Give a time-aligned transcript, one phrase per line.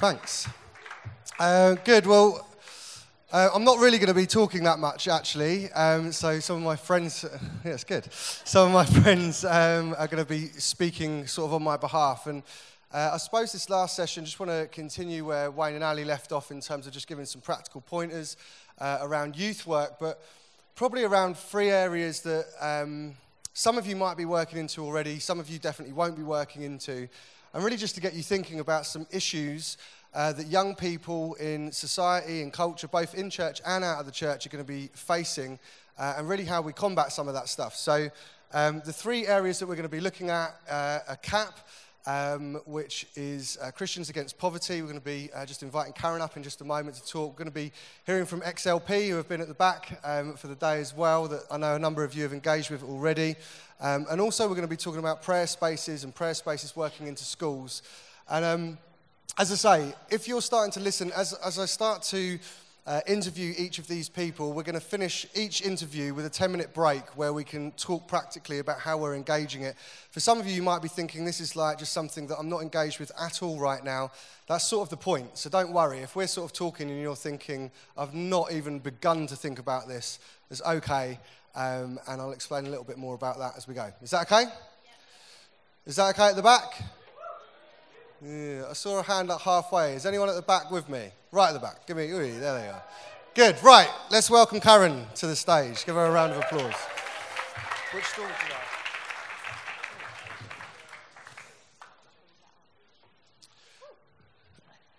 [0.00, 0.48] Thanks.
[1.38, 2.06] Uh, good.
[2.06, 2.48] Well,
[3.30, 5.70] uh, I'm not really going to be talking that much, actually.
[5.72, 7.26] Um, so some of my friends,
[7.66, 8.10] yeah, good.
[8.10, 12.26] Some of my friends um, are going to be speaking sort of on my behalf.
[12.26, 12.42] And
[12.90, 16.32] uh, I suppose this last session, just want to continue where Wayne and Ali left
[16.32, 18.38] off in terms of just giving some practical pointers
[18.78, 20.24] uh, around youth work, but
[20.76, 23.16] probably around three areas that um,
[23.52, 26.62] some of you might be working into already, some of you definitely won't be working
[26.62, 27.06] into,
[27.52, 29.76] and really just to get you thinking about some issues
[30.14, 34.12] uh, that young people in society and culture, both in church and out of the
[34.12, 35.58] church, are going to be facing,
[35.98, 37.74] uh, and really how we combat some of that stuff.
[37.74, 38.08] So,
[38.52, 41.56] um, the three areas that we're going to be looking at uh, are CAP,
[42.06, 44.80] um, which is uh, Christians Against Poverty.
[44.80, 47.32] We're going to be uh, just inviting Karen up in just a moment to talk.
[47.32, 47.72] We're going to be
[48.06, 51.28] hearing from XLP, who have been at the back um, for the day as well,
[51.28, 53.36] that I know a number of you have engaged with already.
[53.80, 57.06] Um, and also, we're going to be talking about prayer spaces and prayer spaces working
[57.06, 57.82] into schools.
[58.28, 58.78] And um,
[59.38, 62.38] as I say, if you're starting to listen, as, as I start to
[62.86, 66.50] uh, interview each of these people, we're going to finish each interview with a 10
[66.50, 69.76] minute break where we can talk practically about how we're engaging it.
[70.10, 72.48] For some of you, you might be thinking this is like just something that I'm
[72.48, 74.10] not engaged with at all right now.
[74.48, 75.36] That's sort of the point.
[75.36, 75.98] So don't worry.
[75.98, 79.86] If we're sort of talking and you're thinking, I've not even begun to think about
[79.86, 80.18] this,
[80.50, 81.18] it's okay.
[81.54, 83.92] Um, and I'll explain a little bit more about that as we go.
[84.02, 84.42] Is that okay?
[84.42, 84.90] Yeah.
[85.86, 86.80] Is that okay at the back?
[88.22, 89.94] Yeah, I saw a hand up halfway.
[89.94, 91.08] Is anyone at the back with me?
[91.32, 91.86] Right at the back.
[91.86, 92.82] Give me, ooh, there they are.
[93.34, 93.56] Good.
[93.62, 95.86] Right, let's welcome Karen to the stage.
[95.86, 96.74] Give her a round of applause.
[97.94, 98.32] Which stall do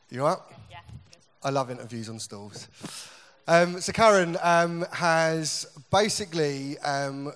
[0.09, 0.51] you You up?
[0.71, 0.79] Yeah.
[1.43, 2.67] I love interviews on stalls.
[3.47, 7.33] Um, so Karen um, has basically um,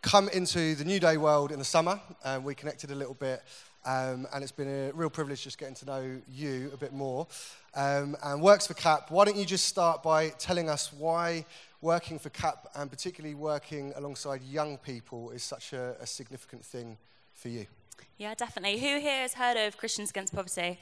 [0.00, 2.00] come into the Newday world in the summer.
[2.24, 3.42] Um, we connected a little bit
[3.84, 7.26] um, and it's been a real privilege just getting to know you a bit more.
[7.74, 9.10] Um, and works for CAP.
[9.10, 11.44] Why don't you just start by telling us why
[11.80, 16.96] working for CAP and particularly working alongside young people is such a, a significant thing
[17.34, 17.66] for you?
[18.16, 18.78] Yeah, definitely.
[18.78, 20.78] Who here has heard of Christians Against Poverty?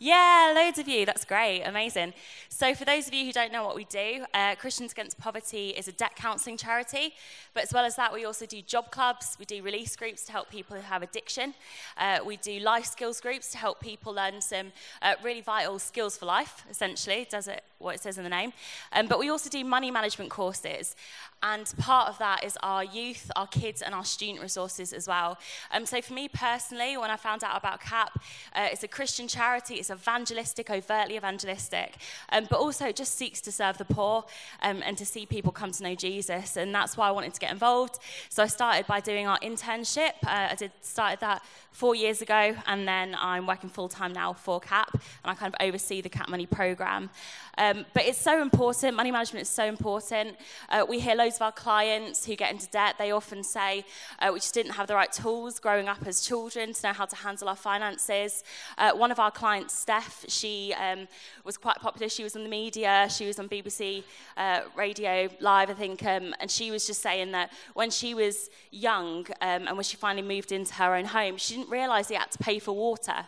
[0.00, 1.06] Yeah, loads of you.
[1.06, 1.62] That's great.
[1.62, 2.14] Amazing.
[2.48, 5.68] So, for those of you who don't know what we do, uh, Christians Against Poverty
[5.70, 7.14] is a debt counselling charity.
[7.54, 10.32] But as well as that, we also do job clubs, we do release groups to
[10.32, 11.54] help people who have addiction,
[11.96, 16.16] uh, we do life skills groups to help people learn some uh, really vital skills
[16.16, 18.52] for life, essentially, does it what it says in the name.
[18.92, 20.96] Um, but we also do money management courses.
[21.44, 25.38] And part of that is our youth, our kids, and our student resources as well.
[25.70, 28.18] Um, so, for me personally, when I found out about CAP,
[28.56, 31.96] uh, it's a Christian charity it's evangelistic, overtly evangelistic,
[32.30, 34.24] um, but also it just seeks to serve the poor
[34.62, 36.56] um, and to see people come to know Jesus.
[36.56, 37.98] And that's why I wanted to get involved.
[38.30, 40.12] So I started by doing our internship.
[40.26, 44.32] Uh, I did started that four years ago, and then I'm working full time now
[44.32, 47.10] for CAP, and I kind of oversee the CAP Money program.
[47.58, 48.96] Um, but it's so important.
[48.96, 50.36] Money management is so important.
[50.68, 52.96] Uh, we hear loads of our clients who get into debt.
[52.98, 53.84] They often say
[54.18, 57.04] uh, we just didn't have the right tools growing up as children to know how
[57.06, 58.44] to handle our finances.
[58.78, 61.08] Uh, one of our clients, Steph, she um,
[61.44, 62.08] was quite popular.
[62.08, 63.08] She was in the media.
[63.10, 64.04] She was on BBC
[64.36, 68.50] uh, Radio Live, I think, um, and she was just saying that when she was
[68.70, 72.14] young um, and when she finally moved into her own home, she didn't realise she
[72.14, 73.26] had to pay for water.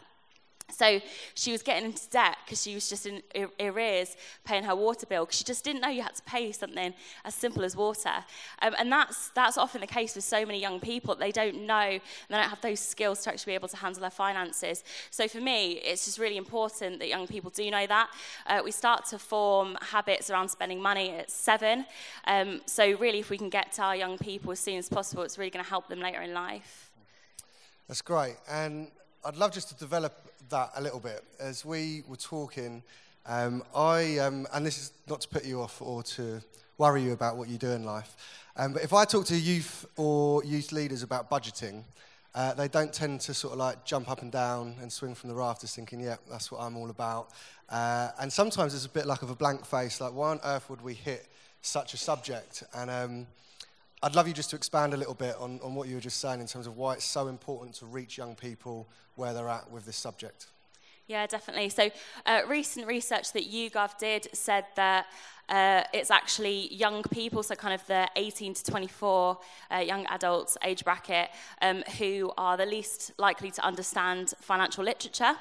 [0.68, 1.00] So
[1.34, 3.22] she was getting into debt because she was just in
[3.60, 6.92] arrears paying her water bill because she just didn't know you had to pay something
[7.24, 8.12] as simple as water.
[8.62, 11.14] Um, and that's, that's often the case with so many young people.
[11.14, 14.00] They don't know, and they don't have those skills to actually be able to handle
[14.00, 14.82] their finances.
[15.10, 18.10] So for me, it's just really important that young people do know that.
[18.46, 21.86] Uh, we start to form habits around spending money at seven.
[22.26, 25.22] Um, so really, if we can get to our young people as soon as possible,
[25.22, 26.90] it's really going to help them later in life.
[27.86, 28.36] That's great.
[28.50, 28.90] And
[29.26, 30.14] I'd love just to develop
[30.50, 31.24] that a little bit.
[31.40, 32.80] As we were talking,
[33.26, 36.40] um, I, um, and this is not to put you off or to
[36.78, 38.16] worry you about what you do in life,
[38.56, 41.82] um, but if I talk to youth or youth leaders about budgeting,
[42.36, 45.28] uh, they don't tend to sort of like jump up and down and swing from
[45.28, 47.30] the rafters thinking, yeah, that's what I'm all about.
[47.68, 50.70] Uh, and sometimes it's a bit like of a blank face, like, why on earth
[50.70, 51.26] would we hit
[51.62, 52.62] such a subject?
[52.72, 53.26] And um,
[54.06, 56.20] I'd love you just to expand a little bit on, on what you were just
[56.20, 59.68] saying in terms of why it's so important to reach young people where they're at
[59.68, 60.46] with this subject.
[61.08, 61.70] Yeah, definitely.
[61.70, 61.90] So,
[62.24, 65.06] uh, recent research that YouGov did said that
[65.48, 69.38] uh, it's actually young people, so kind of the 18 to 24
[69.70, 71.28] uh, young adults age bracket,
[71.62, 75.34] um, who are the least likely to understand financial literature.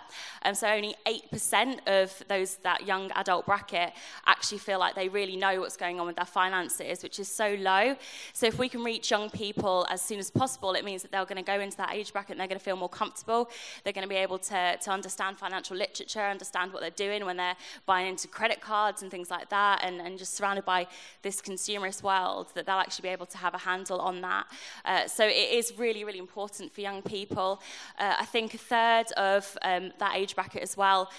[0.44, 3.94] Um, so only 8% of those that young adult bracket
[4.28, 7.56] actually feel like they really know what's going on with their finances, which is so
[7.60, 7.96] low.
[8.34, 11.25] So if we can reach young people as soon as possible, it means that they're
[11.25, 13.50] going to go into that age bracket and they're going to feel more comfortable.
[13.84, 17.38] They're going to be able to, to understand financial literature, understand what they're doing when
[17.38, 19.84] they're buying into credit cards and things like that.
[19.84, 20.88] And and, and just surrounded by
[21.21, 24.45] this consumerist world, that they'll actually be able to have a handle on that.
[24.83, 27.62] Uh, so it is really, really important for young people.
[28.00, 31.09] Uh, I think a third of um, that age bracket as well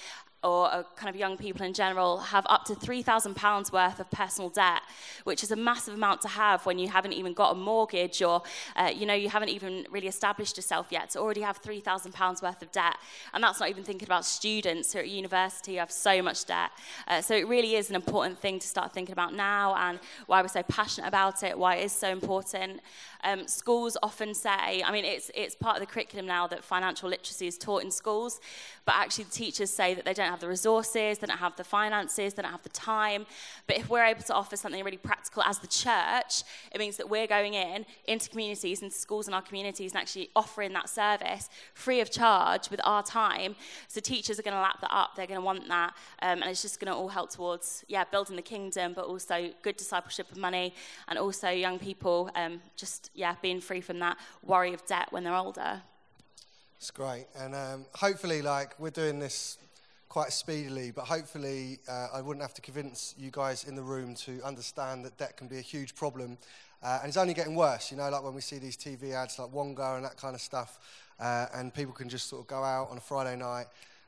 [0.43, 4.83] or kind of young people in general have up to £3,000 worth of personal debt,
[5.25, 8.43] which is a massive amount to have when you haven't even got a mortgage or,
[8.77, 12.62] uh, you know, you haven't even really established yourself yet to already have £3,000 worth
[12.62, 12.97] of debt.
[13.35, 16.71] And that's not even thinking about students who are at university have so much debt.
[17.09, 20.43] Uh, so it really is an important thing to start thinking about now and why
[20.43, 22.81] we're so passionate about it, why it is so important.
[23.26, 27.08] Um, schools often say, I mean, it's, it's part of the curriculum now that financial
[27.08, 28.40] literacy is taught in schools,
[28.84, 31.64] but actually the teachers say that they don't have the resources, they don't have the
[31.64, 33.26] finances, they don't have the time.
[33.67, 37.08] But if we're able to offer something really practical as the church, it means that
[37.11, 41.50] we're going in into communities, into schools in our communities, and actually offering that service
[41.75, 43.56] free of charge with our time.
[43.88, 46.44] So teachers are going to lap that up, they're going to want that, um, and
[46.44, 50.31] it's just going to all help towards, yeah, building the kingdom, but also good discipleship
[50.31, 50.73] of money,
[51.08, 55.25] and also young people um, just yeah, being free from that worry of debt when
[55.25, 55.83] they're older.
[56.77, 59.59] It's great, and um, hopefully, like we're doing this
[60.09, 64.15] quite speedily, but hopefully, uh, I wouldn't have to convince you guys in the room
[64.17, 66.39] to understand that debt can be a huge problem,
[66.83, 67.91] uh, and it's only getting worse.
[67.91, 70.41] You know, like when we see these TV ads like Wonga and that kind of
[70.41, 70.79] stuff,
[71.19, 73.67] uh, and people can just sort of go out on a Friday night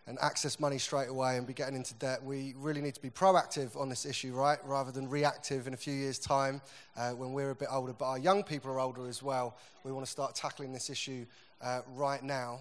[0.08, 2.22] and access money straight away and be getting into debt.
[2.22, 5.76] We really need to be proactive on this issue, right, rather than reactive in a
[5.76, 6.62] few years' time
[6.96, 7.92] uh, when we're a bit older.
[7.92, 9.56] But our young people are older as well.
[9.84, 11.26] We want to start tackling this issue
[11.60, 12.60] uh, right now.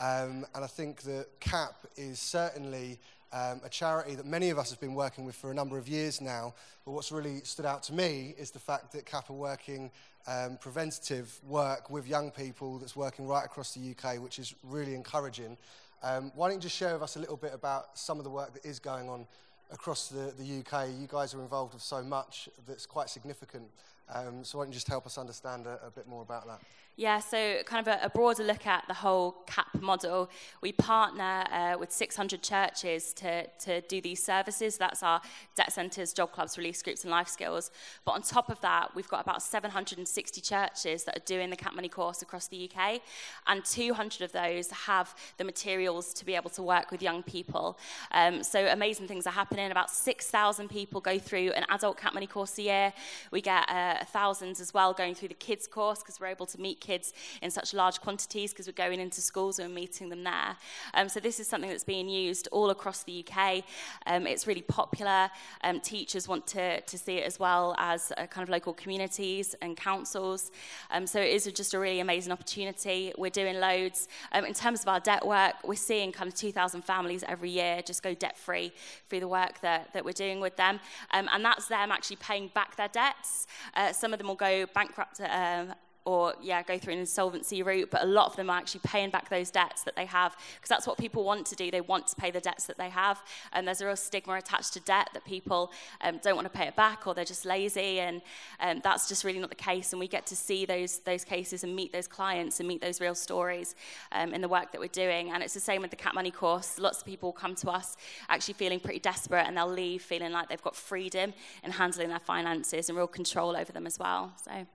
[0.00, 2.98] Um, and I think that CAP is certainly
[3.32, 5.86] um, a charity that many of us have been working with for a number of
[5.86, 6.54] years now.
[6.84, 9.90] But what's really stood out to me is the fact that CAP are working
[10.26, 14.94] um, preventative work with young people that's working right across the UK, which is really
[14.94, 15.56] encouraging.
[16.02, 18.30] Um, why don't you just share with us a little bit about some of the
[18.30, 19.26] work that is going on
[19.70, 20.88] across the, the UK?
[20.98, 23.64] You guys are involved with so much that's quite significant.
[24.12, 26.60] Um, so why don't you just help us understand a, a bit more about that?
[26.98, 30.28] Yeah, so kind of a, a, broader look at the whole CAP model.
[30.60, 34.76] We partner uh, with 600 churches to, to do these services.
[34.76, 35.20] That's our
[35.54, 37.70] debt centres, job clubs, release groups, and life skills.
[38.04, 41.72] But on top of that, we've got about 760 churches that are doing the CAP
[41.72, 43.00] Money course across the UK,
[43.46, 47.78] and 200 of those have the materials to be able to work with young people.
[48.10, 49.70] Um, so amazing things are happening.
[49.70, 52.92] About 6,000 people go through an adult CAP Money course a year.
[53.30, 56.60] We get uh, thousands as well going through the kids course because we're able to
[56.60, 57.12] meet kids
[57.42, 60.52] in such large quantities because we're going into schools and we're meeting them there.
[60.94, 63.64] Um, so this is something that's being used all across the UK.
[64.06, 65.30] Um, it's really popular.
[65.62, 69.54] Um, teachers want to, to see it as well as uh, kind of local communities
[69.60, 70.50] and councils.
[70.90, 73.12] Um, so it is just a really amazing opportunity.
[73.18, 74.08] We're doing loads.
[74.32, 77.82] Um, in terms of our debt work, we're seeing kind of 2,000 families every year
[77.84, 78.72] just go debt free
[79.08, 80.80] through the work that, that we're doing with them.
[81.12, 83.46] Um, and that's them actually paying back their debts.
[83.74, 85.74] Uh, some of them will go bankrupt um,
[86.08, 89.10] or yeah, go through an insolvency route, but a lot of them are actually paying
[89.10, 91.70] back those debts that they have because that's what people want to do.
[91.70, 93.22] They want to pay the debts that they have,
[93.52, 95.70] and there's a real stigma attached to debt that people
[96.00, 98.22] um, don't want to pay it back or they're just lazy, and
[98.60, 99.92] um, that's just really not the case.
[99.92, 103.02] And we get to see those those cases and meet those clients and meet those
[103.02, 103.74] real stories
[104.12, 105.30] um, in the work that we're doing.
[105.30, 106.78] And it's the same with the CAP Money course.
[106.78, 107.98] Lots of people come to us
[108.30, 112.18] actually feeling pretty desperate, and they'll leave feeling like they've got freedom in handling their
[112.18, 114.32] finances and real control over them as well.
[114.42, 114.66] So.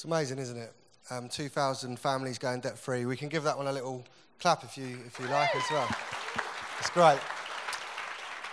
[0.00, 0.72] It's amazing, isn't it?
[1.10, 3.04] Um, 2,000 families going debt free.
[3.04, 4.02] We can give that one a little
[4.40, 5.86] clap if you, if you like as well.
[6.78, 7.18] It's great.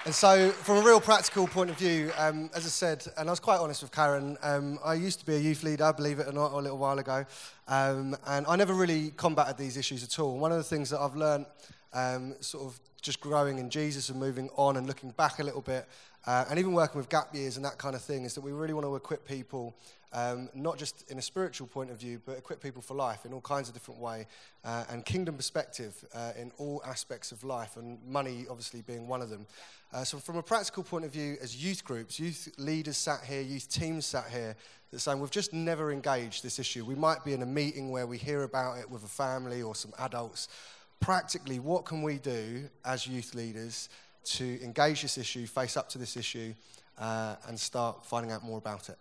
[0.03, 3.31] And so, from a real practical point of view, um, as I said, and I
[3.31, 6.27] was quite honest with Karen, um, I used to be a youth leader, believe it
[6.27, 7.25] or not, a little while ago,
[7.69, 10.37] um, and I never really combated these issues at all.
[10.37, 11.45] One of the things that I've learned,
[11.93, 15.61] um, sort of just growing in Jesus and moving on and looking back a little
[15.61, 15.87] bit,
[16.27, 18.51] uh, and even working with gap years and that kind of thing, is that we
[18.51, 19.73] really want to equip people
[20.13, 23.33] um, not just in a spiritual point of view, but equip people for life in
[23.33, 24.25] all kinds of different way,
[24.63, 29.21] uh, and kingdom perspective uh, in all aspects of life, and money obviously being one
[29.21, 29.45] of them.
[29.93, 33.41] Uh, so, from a practical point of view, as youth groups, youth leaders sat here,
[33.41, 34.55] youth teams sat here,
[34.91, 36.85] that saying we've just never engaged this issue.
[36.85, 39.75] We might be in a meeting where we hear about it with a family or
[39.75, 40.47] some adults.
[40.99, 43.89] Practically, what can we do as youth leaders
[44.35, 46.53] to engage this issue, face up to this issue,
[46.99, 48.97] uh, and start finding out more about it?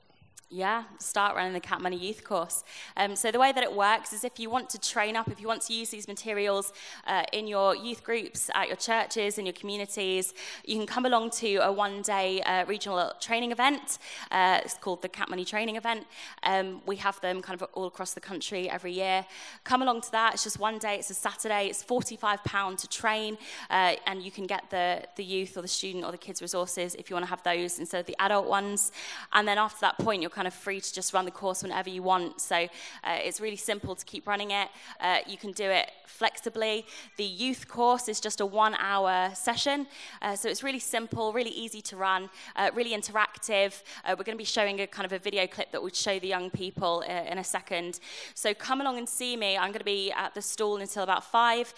[0.48, 2.62] Yeah, start running the CAP Money Youth course.
[2.96, 5.40] Um, so the way that it works is if you want to train up, if
[5.40, 6.72] you want to use these materials
[7.08, 10.34] uh, in your youth groups, at your churches, in your communities,
[10.64, 13.98] you can come along to a one-day uh, regional training event.
[14.30, 16.06] Uh, it's called the CAP Money Training Event.
[16.44, 19.26] Um, we have them kind of all across the country every year.
[19.64, 20.34] Come along to that.
[20.34, 20.94] It's just one day.
[20.94, 21.66] It's a Saturday.
[21.66, 23.36] It's forty-five pound to train,
[23.68, 26.94] uh, and you can get the the youth or the student or the kids resources
[26.94, 28.92] if you want to have those instead of the adult ones.
[29.32, 31.88] And then after that point, you're kind of free to just run the course whenever
[31.88, 32.42] you want.
[32.42, 34.68] So uh, it's really simple to keep running it.
[35.00, 36.84] Uh, you can do it flexibly.
[37.16, 39.86] The youth course is just a one hour session.
[40.20, 43.82] Uh, so it's really simple, really easy to run, uh, really interactive.
[44.04, 46.18] Uh, we're going to be showing a kind of a video clip that would show
[46.18, 47.98] the young people uh, in a second.
[48.34, 49.56] So come along and see me.
[49.56, 51.72] I'm going to be at the stall until about five.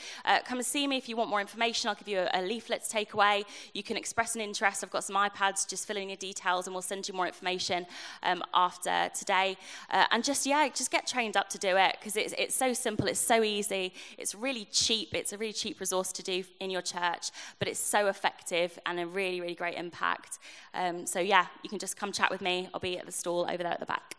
[0.44, 1.88] come and see me if you want more information.
[1.88, 3.44] I'll give you a, a leaflet to take away.
[3.72, 4.82] You can express an interest.
[4.82, 7.86] I've got some iPads, just fill in your details and we'll send you more information
[8.24, 9.56] um, after today.
[9.90, 12.72] Uh, and just, yeah, just get trained up to do it because it's, it's so
[12.72, 15.14] simple, it's so easy, it's really cheap.
[15.14, 19.00] It's a really cheap resource to do in your church, but it's so effective and
[19.00, 20.38] a really, really great impact.
[20.74, 22.68] Um, so, yeah, you can just come chat with me.
[22.72, 24.14] I'll be at the stall over there at the back.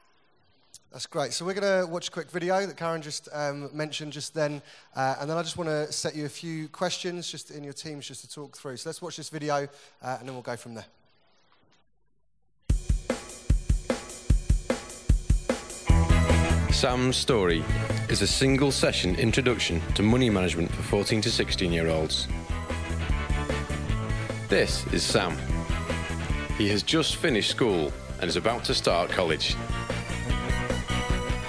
[0.92, 1.34] That's great.
[1.34, 4.60] So we're going to watch a quick video that Karen just um, mentioned just then,
[4.96, 7.74] uh, and then I just want to set you a few questions just in your
[7.74, 8.78] teams just to talk through.
[8.78, 9.68] So let's watch this video,
[10.02, 10.86] uh, and then we'll go from there.
[16.80, 17.62] Sam's Story
[18.08, 22.26] is a single session introduction to money management for 14 to 16 year olds.
[24.48, 25.38] This is Sam.
[26.58, 29.58] He has just finished school and is about to start college.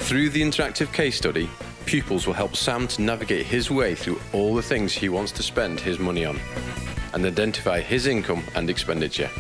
[0.01, 1.49] Through the interactive case study,
[1.87, 5.45] pupils will help Sam to navigate his way through all the things he wants to
[5.45, 6.41] spend his money on
[7.15, 9.31] and identify his income and expenditure.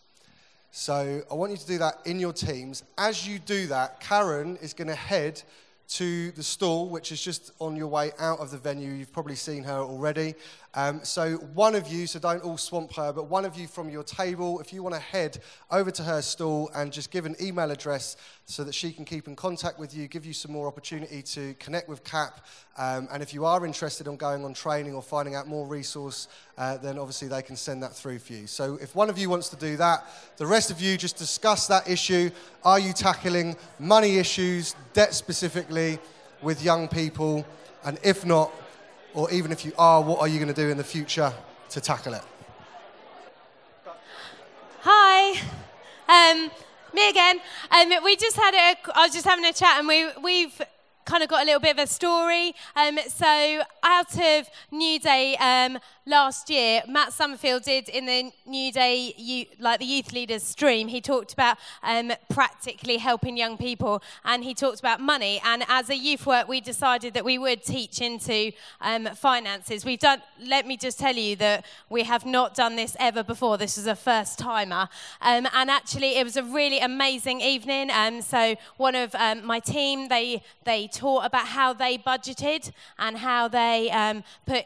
[0.71, 2.83] So I want you to do that in your teams.
[2.97, 5.41] As you do that, Karen is going to head
[5.87, 8.91] to the stall, which is just on your way out of the venue.
[8.91, 10.33] You've probably seen her already.
[10.73, 13.89] Um, so, one of you, so don't all swamp her, but one of you from
[13.89, 15.37] your table, if you want to head
[15.71, 18.17] over to her stall and just give an email address
[18.47, 21.55] so that she can keep in contact with you, give you some more opportunity to
[21.55, 22.45] connect with CAP.
[22.77, 26.27] Um, and if you are interested in going on training or finding out more resource,
[26.57, 28.45] uh, then obviously they can send that through for you.
[28.45, 30.05] So, if one of you wants to do that,
[30.37, 32.29] the rest of you just discuss that issue.
[32.63, 35.97] Are you tackling money issues, debt specifically,
[36.43, 37.45] with young people?
[37.83, 38.51] And if not,
[39.15, 41.33] or even if you are, what are you going to do in the future
[41.69, 42.23] to tackle it?
[44.81, 45.39] Hi.
[46.07, 46.51] Um,
[46.95, 47.39] me again.
[47.69, 50.61] Um, we just had a, I was just having a chat and we, we've
[51.05, 52.55] kind of got a little bit of a story.
[52.75, 59.45] Um, so out of Newday um, last year, Matt Summerfield did in the Newday, you,
[59.59, 64.53] like the youth leaders stream, he talked about um, practically helping young people and he
[64.53, 65.41] talked about money.
[65.43, 69.83] And as a youth work, we decided that we would teach into um, finances.
[69.83, 73.57] We've done, let me just tell you that we have not done this ever before.
[73.57, 74.89] This is a first timer.
[75.21, 77.89] Um, and actually, it was a really amazing evening.
[77.89, 83.17] Um, so one of um, my team, they, they taught about how they budgeted and
[83.17, 84.65] how they put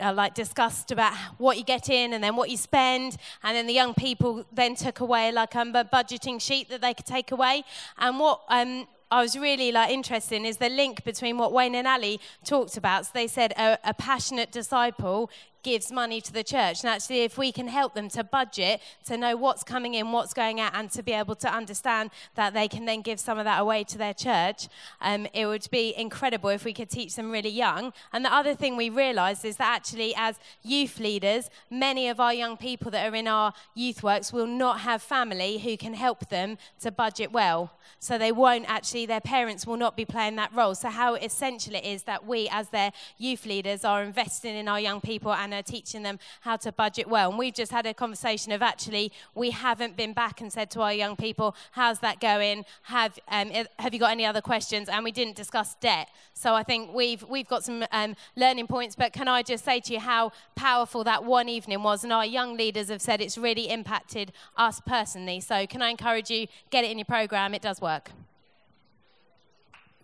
[0.00, 3.66] uh, like discussed about what you get in and then what you spend and then
[3.66, 7.32] the young people then took away like um, a budgeting sheet that they could take
[7.32, 7.64] away
[7.98, 11.76] and what um, I was really like interested in is the link between what Wayne
[11.76, 13.06] and Ali talked about.
[13.06, 15.30] So they said a, a passionate disciple
[15.66, 16.84] gives money to the church.
[16.84, 20.32] And actually, if we can help them to budget, to know what's coming in, what's
[20.32, 23.44] going out, and to be able to understand that they can then give some of
[23.46, 24.68] that away to their church,
[25.00, 27.92] um, it would be incredible if we could teach them really young.
[28.12, 32.32] And the other thing we realised is that actually, as youth leaders, many of our
[32.32, 36.28] young people that are in our youth works will not have family who can help
[36.28, 37.72] them to budget well.
[37.98, 40.76] So they won't actually, their parents will not be playing that role.
[40.76, 44.78] So, how essential it is that we, as their youth leaders, are investing in our
[44.78, 47.30] young people and teaching them how to budget well.
[47.30, 50.82] And we've just had a conversation of actually, we haven't been back and said to
[50.82, 52.64] our young people, How's that going?
[52.82, 54.88] Have, um, have you got any other questions?
[54.88, 56.08] And we didn't discuss debt.
[56.34, 58.96] So, I think we've, we've got some um, learning points.
[58.96, 62.04] But can I just say to you how powerful that one evening was?
[62.04, 65.40] And our young leaders have said it's really impacted us personally.
[65.40, 67.54] So, can I encourage you, get it in your program?
[67.54, 68.10] It does work.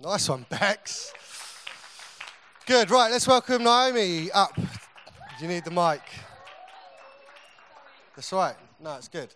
[0.03, 1.13] Nice one, Bex.
[2.67, 4.59] Good, right, let's welcome Naomi up.
[5.43, 6.03] You need the mic?
[8.15, 8.55] That's right.
[8.79, 9.35] No, it's good.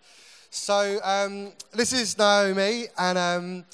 [0.50, 3.64] So, um, this is Naomi, and um,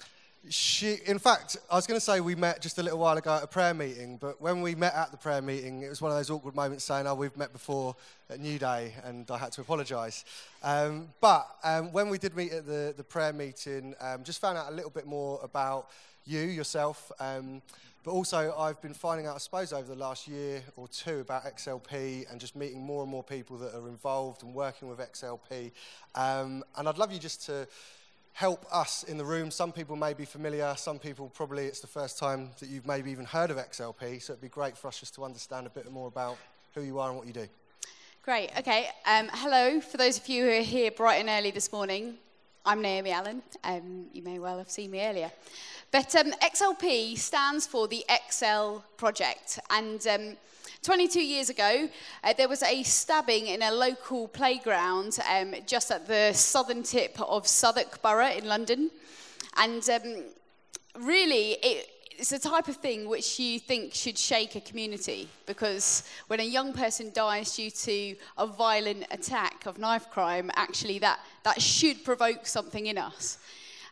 [0.49, 3.35] she, in fact, I was going to say we met just a little while ago
[3.35, 6.11] at a prayer meeting, but when we met at the prayer meeting, it was one
[6.11, 7.95] of those awkward moments saying, Oh, we've met before
[8.31, 10.25] at Newday, and I had to apologise.
[10.63, 14.57] Um, but um, when we did meet at the, the prayer meeting, um, just found
[14.57, 15.91] out a little bit more about
[16.25, 17.13] you, yourself.
[17.21, 17.61] Um,
[18.05, 21.45] but also, I've been finding out, I suppose, over the last year or two about
[21.45, 25.71] XLP and just meeting more and more people that are involved and working with XLP.
[26.17, 27.69] Um, and I'd love you just to
[28.33, 29.53] help us in the room.
[29.53, 33.11] Some people may be familiar, some people probably it's the first time that you've maybe
[33.13, 35.91] even heard of XLP, so it'd be great for us just to understand a bit
[35.93, 36.39] more about
[36.75, 37.47] who you are and what you do.
[38.23, 38.89] Great, okay.
[39.07, 42.15] Um, hello, for those of you who are here bright and early this morning,
[42.65, 43.43] I'm Naomi Allen.
[43.65, 45.33] Um, you may well have seen me earlier.
[45.91, 50.37] But um, XLP stands for the XL Project, and um,
[50.83, 51.89] 22 years ago,
[52.23, 57.21] uh, there was a stabbing in a local playground um, just at the southern tip
[57.21, 58.93] of Southwark Borough in London.
[59.57, 60.23] And um,
[61.01, 61.89] really, it,
[62.19, 66.45] it's the type of thing which you think should shake a community because when a
[66.45, 72.05] young person dies due to a violent attack of knife crime, actually that, that should
[72.05, 73.39] provoke something in us.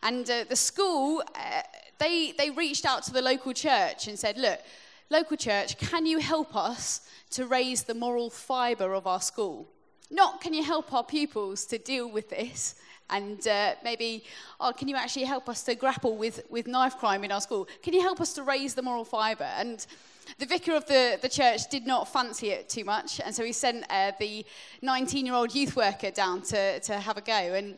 [0.03, 1.61] And uh, the school, uh,
[1.99, 4.59] they, they reached out to the local church and said, look,
[5.09, 7.01] local church, can you help us
[7.31, 9.67] to raise the moral fibre of our school?
[10.09, 12.75] Not can you help our pupils to deal with this?
[13.11, 14.23] And uh, maybe,
[14.59, 17.67] oh, can you actually help us to grapple with, with knife crime in our school?
[17.83, 19.49] Can you help us to raise the moral fibre?
[19.57, 19.85] And
[20.37, 23.51] the vicar of the, the church did not fancy it too much, and so he
[23.51, 24.45] sent uh, the
[24.81, 27.33] 19 year old youth worker down to, to have a go.
[27.33, 27.77] And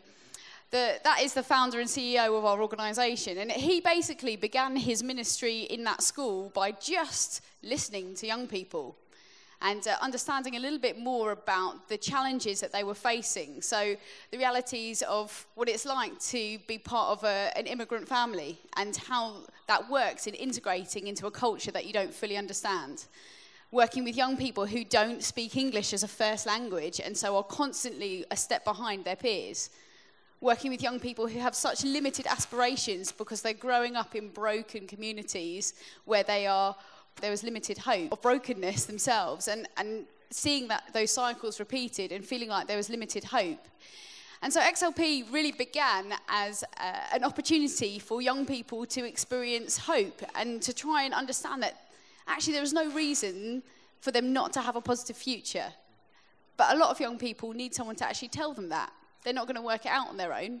[0.70, 3.38] the, that is the founder and CEO of our organisation.
[3.38, 8.96] And he basically began his ministry in that school by just listening to young people
[9.62, 13.62] and uh, understanding a little bit more about the challenges that they were facing.
[13.62, 13.96] So,
[14.30, 18.96] the realities of what it's like to be part of a, an immigrant family and
[18.96, 19.36] how
[19.66, 23.06] that works in integrating into a culture that you don't fully understand.
[23.70, 27.42] Working with young people who don't speak English as a first language and so are
[27.42, 29.70] constantly a step behind their peers
[30.44, 34.86] working with young people who have such limited aspirations because they're growing up in broken
[34.86, 35.72] communities
[36.04, 36.76] where they are
[37.20, 42.24] there is limited hope of brokenness themselves and, and seeing that those cycles repeated and
[42.24, 43.68] feeling like there was limited hope
[44.44, 50.20] and so XLP really began as uh, an opportunity for young people to experience hope
[50.34, 51.88] and to try and understand that
[52.28, 53.62] actually there is no reason
[54.02, 55.72] for them not to have a positive future.
[56.58, 58.92] But a lot of young people need someone to actually tell them that.
[59.22, 60.60] They're not going to work it out on their own.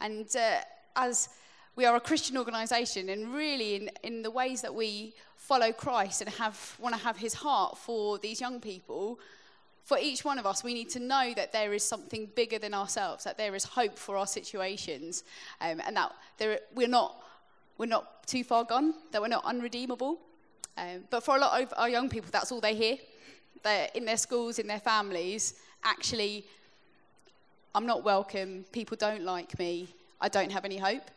[0.00, 0.60] And uh,
[0.96, 1.28] as
[1.76, 5.12] we are a Christian organisation, and really in, in the ways that we
[5.42, 9.18] follow Christ and have, want to have his heart for these young people,
[9.84, 12.72] for each one of us, we need to know that there is something bigger than
[12.72, 15.24] ourselves, that there is hope for our situations,
[15.60, 17.20] um, and that there, we're, not,
[17.76, 20.18] we're not too far gone, that we're not unredeemable.
[20.78, 22.96] Um, but for a lot of our young people, that's all they hear.
[23.64, 26.44] They're in their schools, in their families, actually
[27.74, 29.88] I'm not welcome, people don't like me,
[30.20, 31.10] I don't have any hope.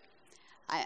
[0.69, 0.85] I,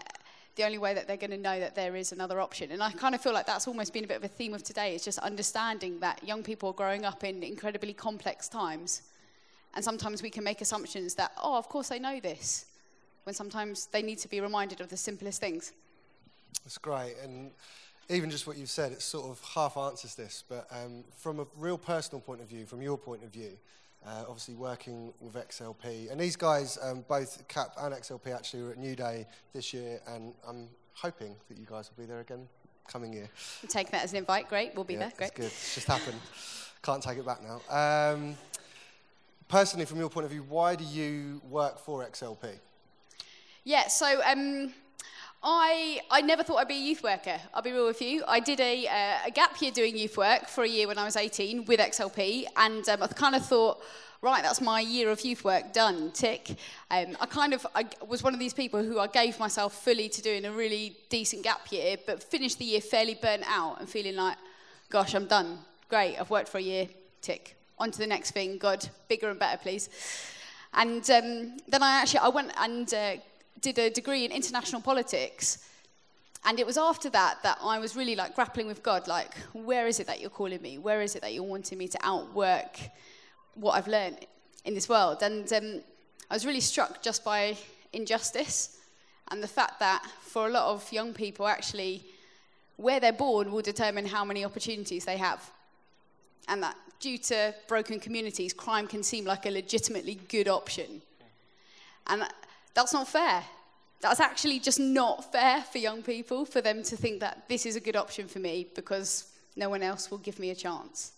[0.56, 2.72] the only way that they're going to know that there is another option.
[2.72, 4.62] And I kind of feel like that's almost been a bit of a theme of
[4.62, 9.02] today, is just understanding that young people are growing up in incredibly complex times.
[9.74, 12.66] And sometimes we can make assumptions that, oh, of course they know this,
[13.24, 15.72] when sometimes they need to be reminded of the simplest things.
[16.64, 17.14] That's great.
[17.22, 17.52] And
[18.08, 20.42] even just what you've said, it sort of half answers this.
[20.48, 23.52] But um, from a real personal point of view, from your point of view,
[24.06, 26.10] uh, obviously working with XLP.
[26.10, 30.34] And these guys, um, both CAP and XLP, actually were at Newday this year, and
[30.48, 32.48] I'm hoping that you guys will be there again
[32.88, 33.28] coming year.
[33.68, 34.48] Take that as an invite.
[34.48, 35.12] Great, we'll be yeah, there.
[35.16, 35.34] Great.
[35.34, 35.44] good.
[35.46, 36.18] It's just happened.
[36.82, 37.60] Can't take it back now.
[38.14, 38.36] Um,
[39.48, 42.54] personally, from your point of view, why do you work for XLP?
[43.64, 44.72] Yeah, so um,
[45.42, 47.38] I, I never thought I'd be a youth worker.
[47.54, 48.22] I'll be real with you.
[48.28, 51.04] I did a, uh, a gap year doing youth work for a year when I
[51.04, 53.82] was 18 with XLP, and um, I kind of thought,
[54.20, 56.50] right, that's my year of youth work done, tick.
[56.90, 60.10] Um, I kind of I was one of these people who I gave myself fully
[60.10, 63.88] to doing a really decent gap year, but finished the year fairly burnt out and
[63.88, 64.36] feeling like,
[64.90, 65.58] gosh, I'm done.
[65.88, 66.86] Great, I've worked for a year,
[67.22, 67.56] tick.
[67.78, 69.88] On to the next thing, God, bigger and better, please.
[70.74, 73.16] And um, then I actually I went and uh,
[73.60, 75.58] did a degree in international politics.
[76.44, 79.86] And it was after that that I was really like grappling with God, like, where
[79.86, 80.78] is it that you're calling me?
[80.78, 82.78] Where is it that you're wanting me to outwork
[83.54, 84.26] what I've learned
[84.64, 85.22] in this world?
[85.22, 85.80] And um,
[86.30, 87.56] I was really struck just by
[87.92, 88.78] injustice
[89.30, 92.02] and the fact that for a lot of young people, actually,
[92.76, 95.50] where they're born will determine how many opportunities they have.
[96.48, 101.00] And that due to broken communities, crime can seem like a legitimately good option.
[102.08, 102.26] And
[102.74, 103.42] that's not fair.
[104.00, 107.76] That's actually just not fair for young people for them to think that this is
[107.76, 111.12] a good option for me because no one else will give me a chance.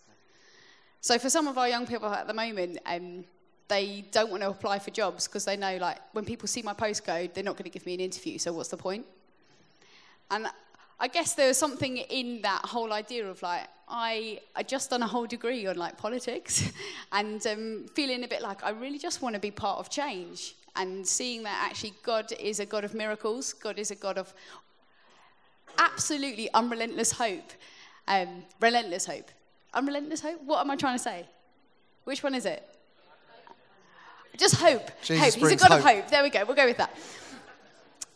[1.01, 3.25] So for some of our young people at the moment, um,
[3.69, 6.75] they don't want to apply for jobs because they know, like, when people see my
[6.75, 8.39] postcode, they're not going to give me an interview.
[8.39, 9.07] So what's the point?
[10.31, 10.47] And
[10.99, 15.03] I guess there was something in that whole idea of like I I just done
[15.03, 16.71] a whole degree on like politics,
[17.13, 20.55] and um, feeling a bit like I really just want to be part of change
[20.77, 24.33] and seeing that actually God is a God of miracles, God is a God of
[25.79, 27.53] absolutely unrelentless hope,
[28.09, 29.31] um, relentless hope,
[29.75, 30.43] unrelentless hope.
[30.45, 31.27] What am I trying to say?
[32.05, 32.69] Which one is it?
[34.37, 34.91] Just hope.
[35.03, 35.51] Jesus hope.
[35.51, 35.97] He's a God of hope.
[35.97, 36.11] hope.
[36.11, 36.45] There we go.
[36.45, 36.97] We'll go with that.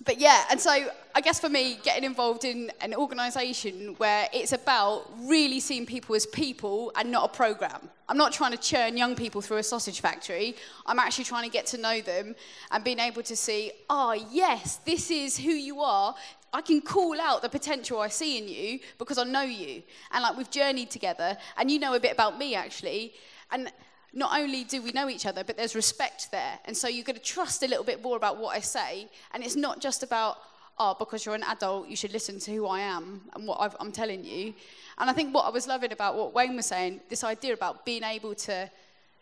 [0.06, 0.70] But yeah, and so
[1.16, 6.14] I guess for me, getting involved in an organisation where it's about really seeing people
[6.14, 7.90] as people and not a program.
[8.08, 10.54] I'm not trying to churn young people through a sausage factory.
[10.86, 12.36] I'm actually trying to get to know them
[12.70, 16.14] and being able to see, oh, yes, this is who you are.
[16.52, 19.82] I can call out the potential I see in you because I know you.
[20.12, 23.12] And like we've journeyed together and you know a bit about me actually.
[23.50, 23.72] And
[24.16, 26.58] not only do we know each other, but there's respect there.
[26.64, 29.08] And so you're going to trust a little bit more about what I say.
[29.34, 30.38] And it's not just about,
[30.78, 33.76] oh, because you're an adult, you should listen to who I am and what I've,
[33.78, 34.54] I'm telling you.
[34.96, 37.84] And I think what I was loving about what Wayne was saying, this idea about
[37.84, 38.70] being able to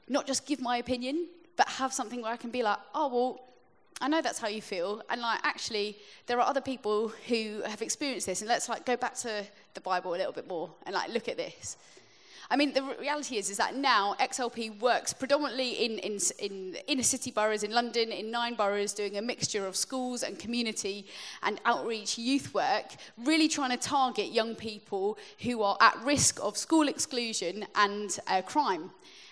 [0.09, 1.27] not just give my opinion,
[1.57, 3.41] but have something where I can be like, oh, well,
[4.01, 5.03] I know that's how you feel.
[5.11, 8.43] And like, actually, there are other people who have experienced this.
[8.43, 11.29] And let's like go back to the Bible a little bit more and like look
[11.29, 11.77] at this.
[12.51, 17.03] I mean, the reality is, is that now XLP works predominantly in, in, in inner
[17.03, 21.07] city boroughs in London, in nine boroughs, doing a mixture of schools and community
[21.43, 26.57] and outreach youth work, really trying to target young people who are at risk of
[26.57, 28.91] school exclusion and uh, crime.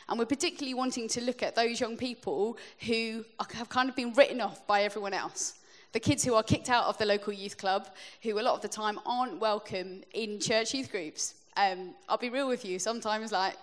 [0.09, 3.97] And we're particularly wanting to look at those young people who are, have kind of
[3.97, 5.55] been written off by everyone else.
[5.93, 7.89] The kids who are kicked out of the local youth club,
[8.23, 11.35] who a lot of the time aren't welcome in church youth groups.
[11.57, 13.57] Um, I'll be real with you, sometimes, like,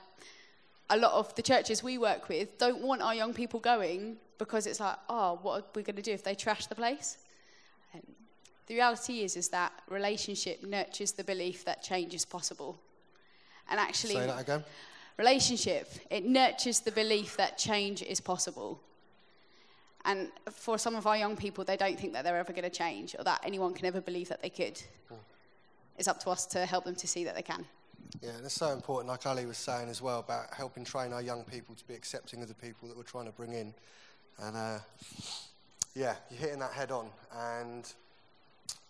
[0.89, 4.65] a lot of the churches we work with don't want our young people going because
[4.65, 7.17] it's like, oh, what are we going to do if they trash the place?
[7.93, 8.01] Um,
[8.67, 12.79] the reality is, is that relationship nurtures the belief that change is possible.
[13.69, 14.63] And actually, Say that again.
[15.17, 18.79] relationship, it nurtures the belief that change is possible.
[20.05, 22.69] And for some of our young people, they don't think that they're ever going to
[22.69, 24.81] change or that anyone can ever believe that they could.
[25.97, 27.65] It's up to us to help them to see that they can.
[28.21, 31.21] Yeah, and it's so important, like Ali was saying as well, about helping train our
[31.21, 33.73] young people to be accepting of the people that we're trying to bring in.
[34.41, 34.79] And uh,
[35.93, 37.09] yeah, you're hitting that head on.
[37.33, 37.91] And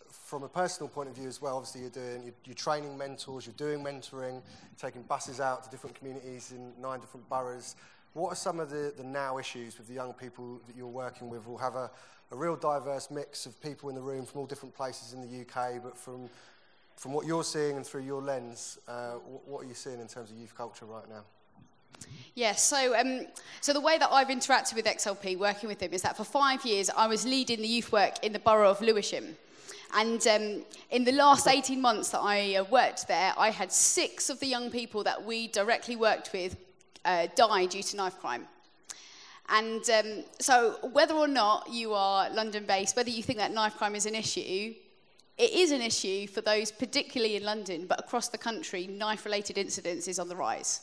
[0.09, 3.45] from a personal point of view as well, obviously you're doing, you're, you're training mentors,
[3.45, 4.41] you're doing mentoring,
[4.79, 7.75] taking buses out to different communities in nine different boroughs.
[8.13, 11.29] What are some of the, the now issues with the young people that you're working
[11.29, 11.45] with?
[11.45, 11.91] We'll have a,
[12.31, 15.41] a real diverse mix of people in the room from all different places in the
[15.41, 16.29] UK, but from
[16.99, 19.13] from what you're seeing and through your lens, uh,
[19.45, 21.23] what, are you seeing in terms of youth culture right now?
[22.35, 23.25] Yes, so, um,
[23.61, 26.65] so the way that I've interacted with XLP, working with them, is that for five
[26.65, 29.37] years I was leading the youth work in the borough of Lewisham.
[29.95, 34.29] And um, in the last 18 months that I uh, worked there, I had six
[34.29, 36.57] of the young people that we directly worked with
[37.05, 38.45] uh, die due to knife crime.
[39.47, 43.77] And um, so, whether or not you are London based, whether you think that knife
[43.77, 44.73] crime is an issue,
[45.39, 49.57] it is an issue for those, particularly in London, but across the country, knife related
[49.57, 50.81] incidents is on the rise.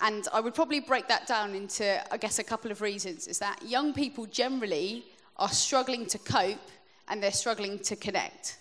[0.00, 3.28] And I would probably break that down into, I guess, a couple of reasons.
[3.28, 5.04] Is that young people generally
[5.36, 6.68] are struggling to cope
[7.08, 8.58] and they're struggling to connect.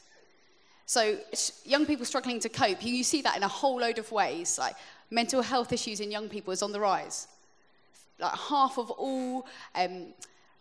[0.85, 1.17] So,
[1.65, 4.59] young people struggling to cope, you, see that in a whole load of ways.
[4.59, 4.75] Like,
[5.09, 7.27] mental health issues in young people is on the rise.
[8.19, 10.13] Like half of all um,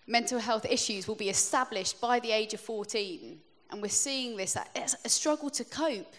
[0.06, 3.38] mental health issues will be established by the age of 14.
[3.70, 6.14] And we're seeing this, that it's a struggle to cope.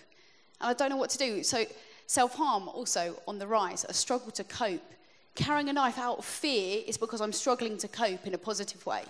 [0.61, 1.43] And I don't know what to do.
[1.43, 1.65] So,
[2.07, 4.91] self harm also on the rise, a struggle to cope.
[5.35, 8.85] Carrying a knife out of fear is because I'm struggling to cope in a positive
[8.85, 9.03] way.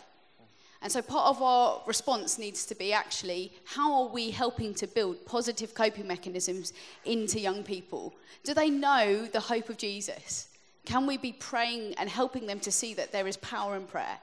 [0.81, 4.87] And so, part of our response needs to be actually how are we helping to
[4.87, 6.73] build positive coping mechanisms
[7.05, 8.13] into young people?
[8.43, 10.49] Do they know the hope of Jesus?
[10.85, 14.19] Can we be praying and helping them to see that there is power in prayer?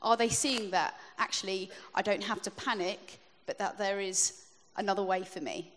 [0.00, 4.44] Are they seeing that actually I don't have to panic, but that there is
[4.76, 5.72] another way for me?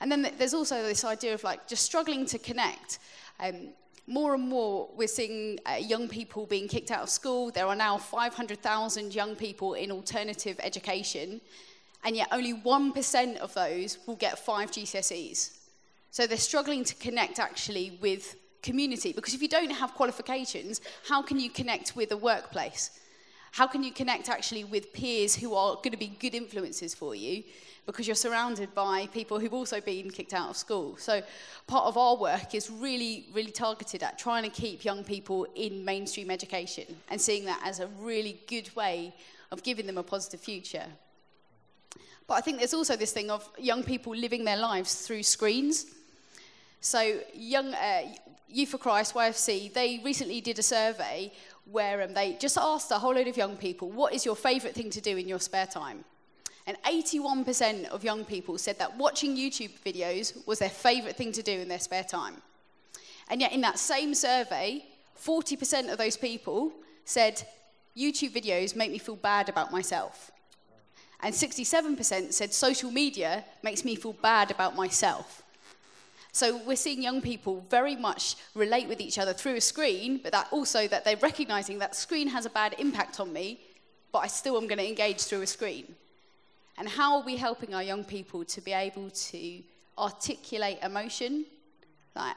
[0.00, 2.98] And then there's also this idea of like just struggling to connect.
[3.40, 3.68] Um,
[4.06, 7.50] more and more, we're seeing uh, young people being kicked out of school.
[7.50, 11.40] There are now 500,000 young people in alternative education,
[12.04, 15.58] and yet only 1% of those will get five GCSEs.
[16.12, 21.20] So they're struggling to connect actually with community because if you don't have qualifications, how
[21.20, 22.98] can you connect with a workplace?
[23.56, 27.14] How can you connect actually with peers who are going to be good influences for
[27.14, 27.42] you?
[27.86, 30.98] Because you're surrounded by people who've also been kicked out of school.
[30.98, 31.22] So,
[31.66, 35.82] part of our work is really, really targeted at trying to keep young people in
[35.86, 39.14] mainstream education and seeing that as a really good way
[39.50, 40.84] of giving them a positive future.
[42.28, 45.86] But I think there's also this thing of young people living their lives through screens.
[46.82, 48.02] So, young, uh,
[48.48, 51.32] Youth for Christ, YFC, they recently did a survey
[51.70, 54.74] where um, they just asked a whole load of young people, what is your favourite
[54.74, 56.04] thing to do in your spare time?
[56.66, 61.42] And 81% of young people said that watching YouTube videos was their favourite thing to
[61.42, 62.42] do in their spare time.
[63.28, 64.84] And yet, in that same survey,
[65.20, 66.72] 40% of those people
[67.04, 67.42] said,
[67.96, 70.30] YouTube videos make me feel bad about myself.
[71.20, 75.42] And 67% said, social media makes me feel bad about myself.
[76.36, 80.32] So we're seeing young people very much relate with each other through a screen, but
[80.32, 83.58] that also that they're recognizing that screen has a bad impact on me,
[84.12, 85.94] but I still am going to engage through a screen.
[86.76, 89.62] And how are we helping our young people to be able to
[89.96, 91.46] articulate emotion?
[92.14, 92.36] Like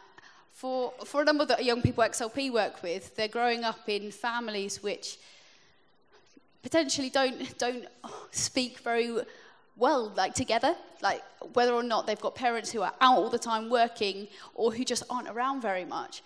[0.53, 4.11] for, for a number of the young people XLP work with, they're growing up in
[4.11, 5.17] families which
[6.63, 7.85] potentially don't, don't
[8.31, 9.17] speak very
[9.79, 13.39] well, like together, like whether or not they've got parents who are out all the
[13.39, 16.21] time working or who just aren't around very much,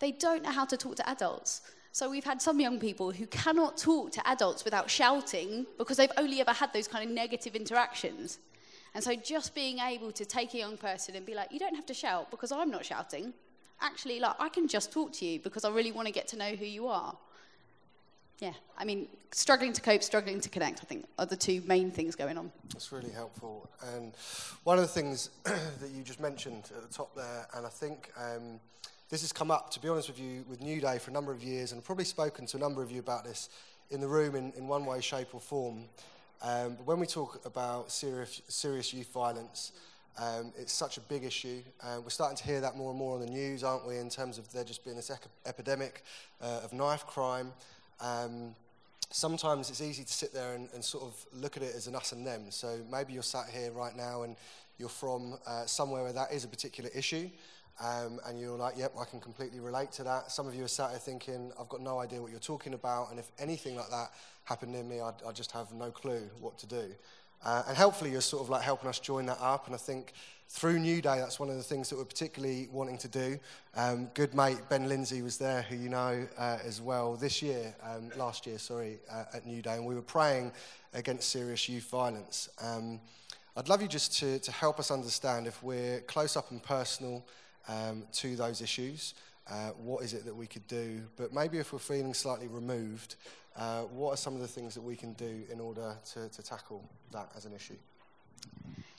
[0.00, 1.62] they don't know how to talk to adults.
[1.92, 6.10] So we've had some young people who cannot talk to adults without shouting because they've
[6.16, 8.38] only ever had those kind of negative interactions.
[8.94, 11.76] And so just being able to take a young person and be like, you don't
[11.76, 13.32] have to shout because I'm not shouting.
[13.80, 16.36] Actually, like I can just talk to you because I really want to get to
[16.36, 17.16] know who you are
[18.42, 21.92] yeah, I mean, struggling to cope, struggling to connect, I think, are the two main
[21.92, 22.50] things going on.
[22.72, 23.70] That's really helpful.
[23.94, 24.12] And
[24.64, 28.10] one of the things that you just mentioned at the top there, and I think
[28.18, 28.58] um,
[29.10, 31.44] this has come up, to be honest with you, with Newday for a number of
[31.44, 33.48] years, and I've probably spoken to a number of you about this
[33.90, 35.84] in the room in, in one way, shape, or form.
[36.42, 39.70] Um, but when we talk about serious, serious youth violence,
[40.18, 41.62] um, it's such a big issue.
[41.80, 44.10] Uh, we're starting to hear that more and more on the news, aren't we, in
[44.10, 46.02] terms of there just being this ec- epidemic
[46.40, 47.52] uh, of knife crime.
[48.00, 48.54] um,
[49.10, 51.94] sometimes it's easy to sit there and, and, sort of look at it as an
[51.94, 52.50] us and them.
[52.50, 54.36] So maybe you're sat here right now and
[54.78, 57.28] you're from uh, somewhere where that is a particular issue.
[57.82, 60.30] Um, and you're like, yep, I can completely relate to that.
[60.30, 63.10] Some of you are sat here thinking, I've got no idea what you're talking about,
[63.10, 64.12] and if anything like that
[64.44, 66.84] happened near me, I'd, I'd just have no clue what to do.
[67.44, 70.12] Uh, and helpfully, you're sort of like helping us join that up, and I think
[70.48, 73.38] through Newday, that's one of the things that we're particularly wanting to do.
[73.74, 77.74] Um, good mate Ben Lindsay was there, who you know uh, as well, this year,
[77.82, 80.52] um, last year, sorry, uh, at Newday, and we were praying
[80.94, 82.48] against serious youth violence.
[82.60, 83.00] Um,
[83.56, 87.24] I'd love you just to, to help us understand if we're close up and personal
[87.68, 89.14] um, to those issues,
[89.50, 91.02] uh, what is it that we could do?
[91.16, 93.16] But maybe if we're feeling slightly removed,
[93.56, 96.42] uh, what are some of the things that we can do in order to, to
[96.42, 97.76] tackle that as an issue?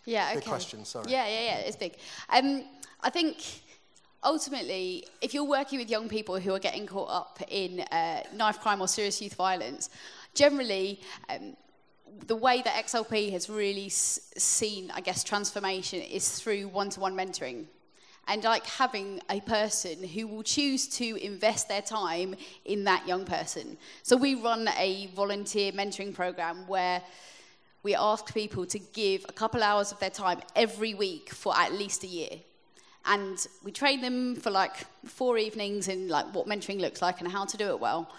[0.05, 0.35] Yeah, okay.
[0.39, 1.11] Big question, sorry.
[1.11, 1.95] Yeah, yeah, yeah, it's big.
[2.29, 2.63] Um,
[3.01, 3.43] I think
[4.23, 8.59] ultimately, if you're working with young people who are getting caught up in uh, knife
[8.59, 9.89] crime or serious youth violence,
[10.33, 11.55] generally, um,
[12.27, 17.65] the way that XLP has really s- seen, I guess, transformation is through one-to-one mentoring.
[18.27, 23.25] And like having a person who will choose to invest their time in that young
[23.25, 23.77] person.
[24.03, 27.01] So we run a volunteer mentoring program where
[27.83, 31.73] we ask people to give a couple hours of their time every week for at
[31.73, 32.39] least a year.
[33.05, 37.29] And we train them for like four evenings in like what mentoring looks like and
[37.29, 38.09] how to do it well.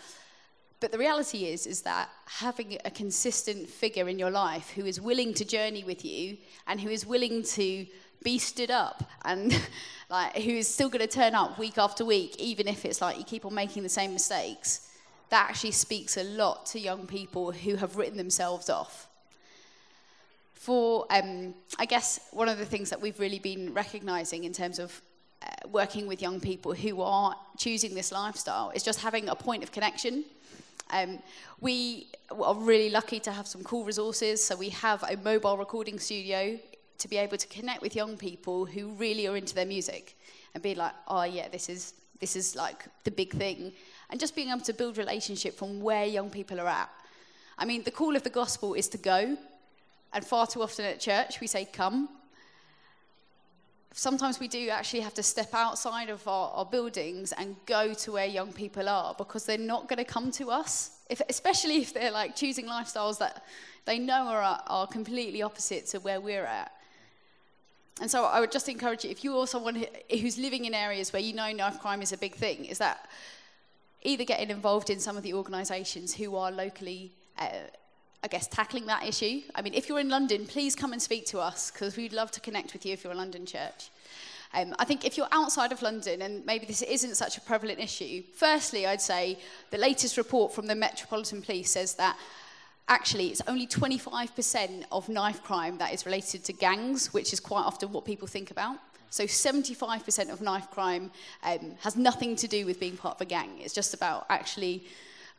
[0.80, 5.00] but the reality is, is that having a consistent figure in your life who is
[5.00, 7.86] willing to journey with you and who is willing to
[8.22, 9.58] be stood up and
[10.10, 13.16] like who is still going to turn up week after week, even if it's like
[13.16, 14.90] you keep on making the same mistakes,
[15.30, 19.08] that actually speaks a lot to young people who have written themselves off.
[20.64, 24.78] For, um, I guess, one of the things that we've really been recognizing in terms
[24.78, 25.02] of
[25.42, 29.62] uh, working with young people who are choosing this lifestyle is just having a point
[29.62, 30.24] of connection.
[30.90, 31.18] Um,
[31.60, 34.42] we are really lucky to have some cool resources.
[34.42, 36.58] So we have a mobile recording studio
[36.96, 40.16] to be able to connect with young people who really are into their music
[40.54, 43.70] and be like, oh yeah, this is this is like the big thing,
[44.08, 46.88] and just being able to build relationship from where young people are at.
[47.58, 49.36] I mean, the call of the gospel is to go,
[50.14, 52.08] and far too often at church we say come.
[53.92, 58.12] Sometimes we do actually have to step outside of our, our buildings and go to
[58.12, 61.94] where young people are because they're not going to come to us, if, especially if
[61.94, 63.44] they're like choosing lifestyles that
[63.84, 66.72] they know are, are completely opposite to where we're at.
[68.00, 71.22] And so I would just encourage you, if you're someone who's living in areas where
[71.22, 73.08] you know knife crime is a big thing, is that
[74.02, 77.48] either getting involved in some of the organisations who are locally, uh,
[78.24, 79.42] I guess, tackling that issue.
[79.54, 82.30] I mean, if you're in London, please come and speak to us because we'd love
[82.30, 83.90] to connect with you if you're a London church.
[84.54, 87.80] Um, I think if you're outside of London and maybe this isn't such a prevalent
[87.80, 89.38] issue, firstly, I'd say
[89.70, 92.16] the latest report from the Metropolitan Police says that
[92.88, 97.64] actually it's only 25% of knife crime that is related to gangs, which is quite
[97.64, 98.78] often what people think about.
[99.10, 101.10] So 75% of knife crime
[101.42, 103.50] um, has nothing to do with being part of a gang.
[103.58, 104.84] It's just about actually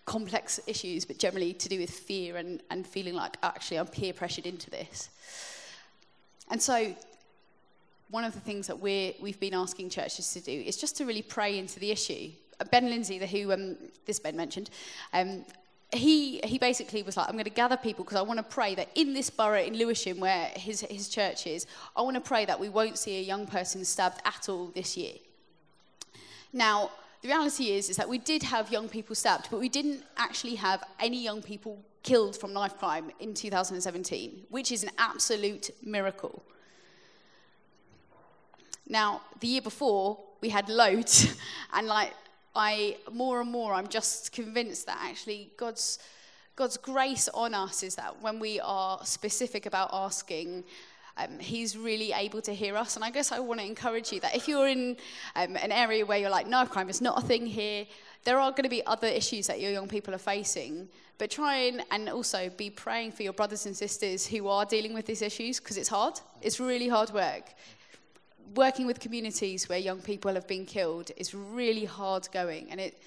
[0.06, 4.14] complex issues, but generally to do with fear and, and feeling like actually I'm peer
[4.14, 5.10] pressured into this.
[6.50, 6.96] And so
[8.10, 11.06] one of the things that we're, we've been asking churches to do is just to
[11.06, 12.30] really pray into the issue.
[12.72, 14.70] Ben Lindsay, the who um, this Ben mentioned,
[15.14, 15.44] um,
[15.92, 18.76] he, he basically was like, I'm going to gather people because I want to pray
[18.76, 21.66] that in this borough in Lewisham, where his, his church is,
[21.96, 24.96] I want to pray that we won't see a young person stabbed at all this
[24.96, 25.14] year.
[26.54, 26.92] Now,
[27.26, 30.54] the reality is, is that we did have young people stabbed, but we didn't actually
[30.54, 36.44] have any young people killed from knife crime in 2017, which is an absolute miracle.
[38.88, 41.36] Now, the year before, we had loads,
[41.74, 42.14] and like
[42.56, 45.98] I more and more I'm just convinced that actually God's
[46.56, 50.64] God's grace on us is that when we are specific about asking,
[51.18, 52.96] um, He's really able to hear us.
[52.96, 54.98] And I guess I want to encourage you that if you're in
[55.36, 57.86] um, an area where you're like, no, crime is not a thing here,
[58.24, 60.90] there are going to be other issues that your young people are facing.
[61.18, 64.94] But try and, and also be praying for your brothers and sisters who are dealing
[64.94, 66.20] with these issues because it's hard.
[66.42, 67.54] It's really hard work
[68.54, 73.02] working with communities where young people have been killed is really hard going and it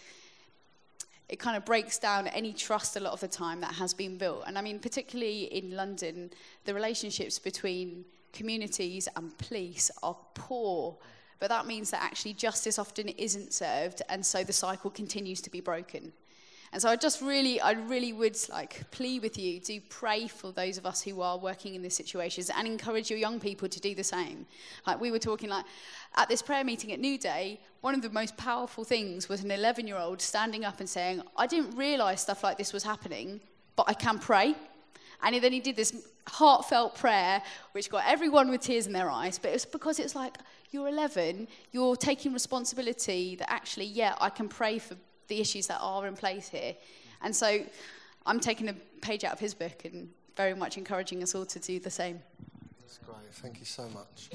[1.29, 4.17] it kind of breaks down any trust a lot of the time that has been
[4.17, 4.45] built.
[4.47, 6.31] And i mean particularly in london
[6.65, 10.97] the relationships between communities and police are poor.
[11.41, 15.51] But that means that actually justice often isn't served and so the cycle continues to
[15.51, 16.13] be broken.
[16.73, 20.53] And so I just really, I really would like plea with you do pray for
[20.53, 23.81] those of us who are working in these situations and encourage your young people to
[23.81, 24.45] do the same.
[24.87, 25.65] Like we were talking like
[26.17, 29.87] at this prayer meeting at Newday, one of the most powerful things was an 11
[29.87, 33.41] year old standing up and saying, I didn't realize stuff like this was happening,
[33.77, 34.55] but I can pray.
[35.23, 37.43] And then he did this heartfelt prayer,
[37.73, 39.39] which got everyone with tears in their eyes.
[39.39, 40.37] But it was because it's like,
[40.71, 44.97] you're 11, you're taking responsibility that actually, yeah, I can pray for
[45.29, 46.75] the issues that are in place here.
[47.23, 47.61] And so
[48.27, 51.59] I'm taking a page out of his book and very much encouraging us all to
[51.59, 52.21] do the same.
[52.81, 53.17] That's great.
[53.33, 54.31] Thank you so much.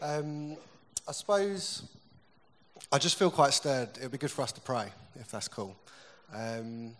[0.00, 0.56] Um,
[1.08, 1.84] I suppose
[2.90, 3.90] I just feel quite stirred.
[3.96, 4.88] It would be good for us to pray,
[5.20, 5.76] if that's cool.
[6.34, 6.96] Um,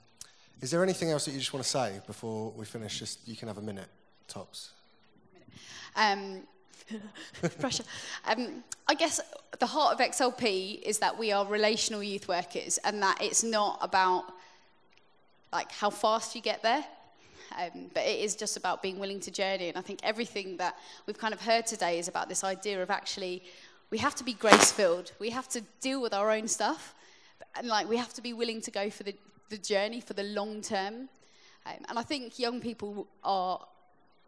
[0.60, 2.98] is there anything else that you just want to say before we finish?
[3.00, 3.88] Just you can have a minute,
[4.28, 4.70] tops.
[5.96, 6.42] Um,
[7.58, 7.82] pressure.
[8.26, 9.20] Um, I guess
[9.58, 13.78] the heart of XLP is that we are relational youth workers and that it's not
[13.82, 14.24] about
[15.52, 16.84] like how fast you get there.
[17.58, 19.68] Um, but it is just about being willing to journey.
[19.68, 22.90] And I think everything that we've kind of heard today is about this idea of
[22.90, 23.42] actually
[23.90, 25.12] we have to be grace filled.
[25.18, 26.94] We have to deal with our own stuff.
[27.56, 29.14] And like we have to be willing to go for the,
[29.48, 31.08] the journey for the long term.
[31.66, 33.60] Um, and I think young people are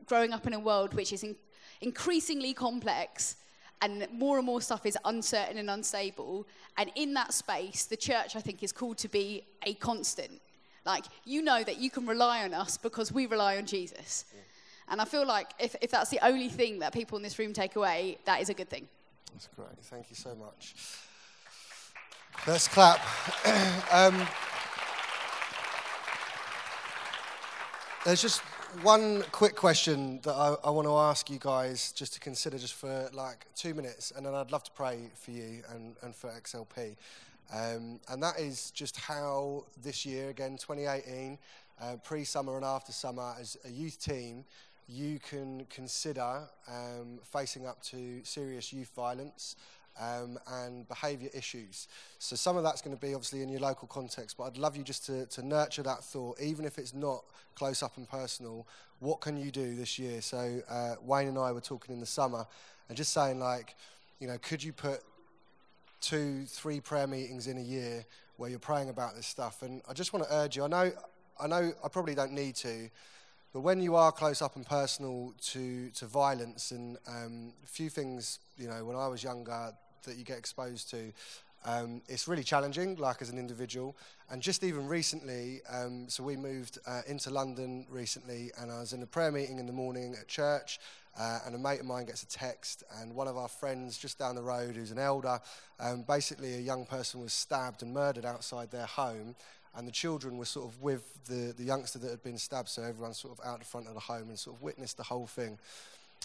[0.07, 1.37] growing up in a world which is in,
[1.81, 3.37] increasingly complex
[3.81, 6.47] and more and more stuff is uncertain and unstable.
[6.77, 10.41] And in that space, the church, I think, is called to be a constant.
[10.85, 14.25] Like, you know that you can rely on us because we rely on Jesus.
[14.35, 14.41] Yeah.
[14.91, 17.53] And I feel like if, if that's the only thing that people in this room
[17.53, 18.89] take away, that is a good thing.
[19.33, 19.69] That's great.
[19.83, 20.75] Thank you so much.
[22.47, 23.01] Let's clap.
[23.93, 24.27] um,
[28.09, 28.41] There's just
[28.81, 32.73] one quick question that I, I want to ask you guys just to consider just
[32.73, 36.31] for like two minutes, and then I'd love to pray for you and, and for
[36.31, 36.97] XLP.
[37.53, 41.37] Um, and that is just how this year, again, 2018,
[41.83, 44.45] uh, pre summer and after summer, as a youth team,
[44.89, 49.57] you can consider um, facing up to serious youth violence
[50.01, 51.89] um, and behaviour issues.
[52.19, 54.77] So some of that's going to be obviously in your local context, but I'd love
[54.77, 57.25] you just to, to nurture that thought, even if it's not
[57.55, 58.67] close up and personal.
[59.01, 60.21] What can you do this year?
[60.23, 62.47] So uh, Wayne and I were talking in the summer
[62.89, 63.75] and just saying like,
[64.21, 65.01] you know, could you put
[66.01, 68.05] two, three prayer meetings in a year
[68.37, 69.63] where you're praying about this stuff?
[69.63, 70.65] And I just want to urge you.
[70.65, 70.93] I know,
[71.39, 72.89] I know, I probably don't need to.
[73.59, 77.91] But when you are close up and personal to, to violence, and um, a few
[77.91, 79.73] things, you know, when I was younger,
[80.05, 81.13] that you get exposed to.
[81.65, 83.97] Um, it's really challenging, like as an individual.
[84.31, 88.93] And just even recently, um, so we moved uh, into London recently, and I was
[88.93, 90.79] in a prayer meeting in the morning at church,
[91.19, 94.21] uh, and a mate of mine gets a text, and one of our friends just
[94.21, 95.41] down the road, who's an elder,
[95.81, 99.35] um, basically a young person was stabbed and murdered outside their home,
[99.79, 102.83] and the children were sort of with the, the youngster that had been stabbed, so
[102.83, 105.29] everyone's sort of out the front of the home and sort of witnessed the whole
[105.29, 105.57] thing.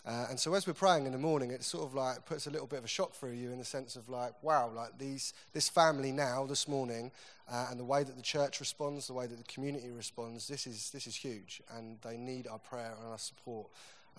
[0.05, 2.49] Uh, and so as we're praying in the morning, it sort of like puts a
[2.49, 5.33] little bit of a shock through you in the sense of like, wow, like these,
[5.53, 7.11] this family now, this morning,
[7.49, 10.65] uh, and the way that the church responds, the way that the community responds, this
[10.65, 11.61] is, this is huge.
[11.77, 13.67] And they need our prayer and our support.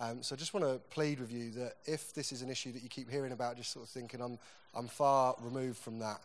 [0.00, 2.72] Um, so I just want to plead with you that if this is an issue
[2.72, 4.38] that you keep hearing about, just sort of thinking, I'm,
[4.74, 6.20] I'm far removed from that,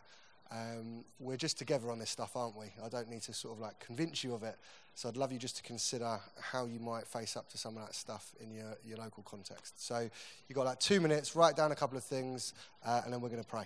[0.52, 2.66] um, we're just together on this stuff, aren't we?
[2.84, 4.56] I don't need to sort of like convince you of it.
[4.94, 7.86] So I'd love you just to consider how you might face up to some of
[7.86, 9.86] that stuff in your, your local context.
[9.86, 10.10] So
[10.48, 12.52] you've got like two minutes, write down a couple of things,
[12.84, 13.64] uh, and then we're going to pray.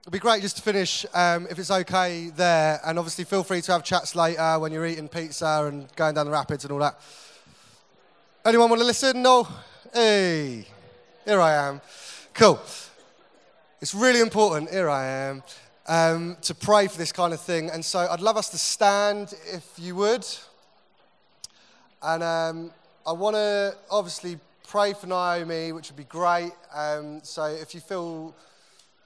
[0.00, 3.60] It'd be great just to finish, um, if it's okay there, and obviously feel free
[3.60, 6.80] to have chats later when you're eating pizza and going down the rapids and all
[6.80, 6.98] that.
[8.44, 9.22] Anyone want to listen?
[9.22, 9.46] No?
[9.92, 10.66] Hey,
[11.24, 11.80] here I am.
[12.34, 12.60] Cool.
[13.80, 15.42] It's really important, here I am
[15.86, 17.70] um, to pray for this kind of thing.
[17.70, 20.26] And so I'd love us to stand if you would.
[22.02, 22.70] And um,
[23.06, 26.52] I want to obviously pray for Naomi, which would be great.
[26.74, 28.34] Um, so if you feel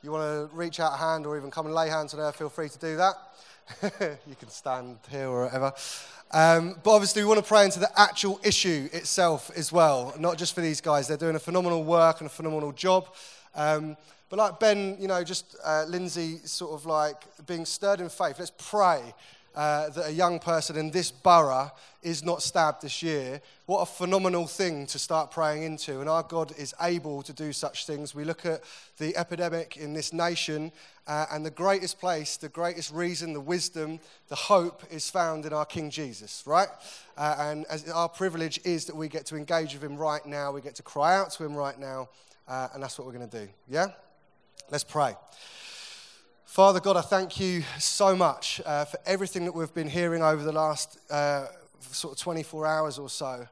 [0.03, 2.31] you want to reach out a hand or even come and lay hands on her,
[2.33, 3.15] feel free to do that.
[4.29, 5.73] you can stand here or whatever.
[6.33, 10.39] Um, but obviously, we want to pray into the actual issue itself as well, not
[10.39, 11.09] just for these guys.
[11.09, 13.09] They're doing a phenomenal work and a phenomenal job.
[13.55, 13.97] Um,
[14.29, 18.39] but like Ben, you know, just uh, Lindsay sort of like being stirred in faith,
[18.39, 19.15] let's pray
[19.57, 21.71] uh, that a young person in this borough
[22.03, 23.41] is not stabbed this year.
[23.65, 26.01] What a phenomenal thing to start praying into.
[26.01, 28.15] And our God is able to do such things.
[28.15, 28.63] We look at
[28.99, 30.73] the epidemic in this nation,
[31.07, 33.99] uh, and the greatest place, the greatest reason, the wisdom,
[34.29, 36.69] the hope is found in our King Jesus, right?
[37.17, 40.53] Uh, and as our privilege is that we get to engage with him right now,
[40.53, 42.09] we get to cry out to him right now,
[42.47, 43.49] uh, and that's what we're going to do.
[43.69, 43.87] Yeah?
[44.69, 45.15] Let's pray.
[46.45, 50.43] Father God, I thank you so much uh, for everything that we've been hearing over
[50.43, 51.47] the last uh,
[51.93, 53.47] sort of 24 hours or so.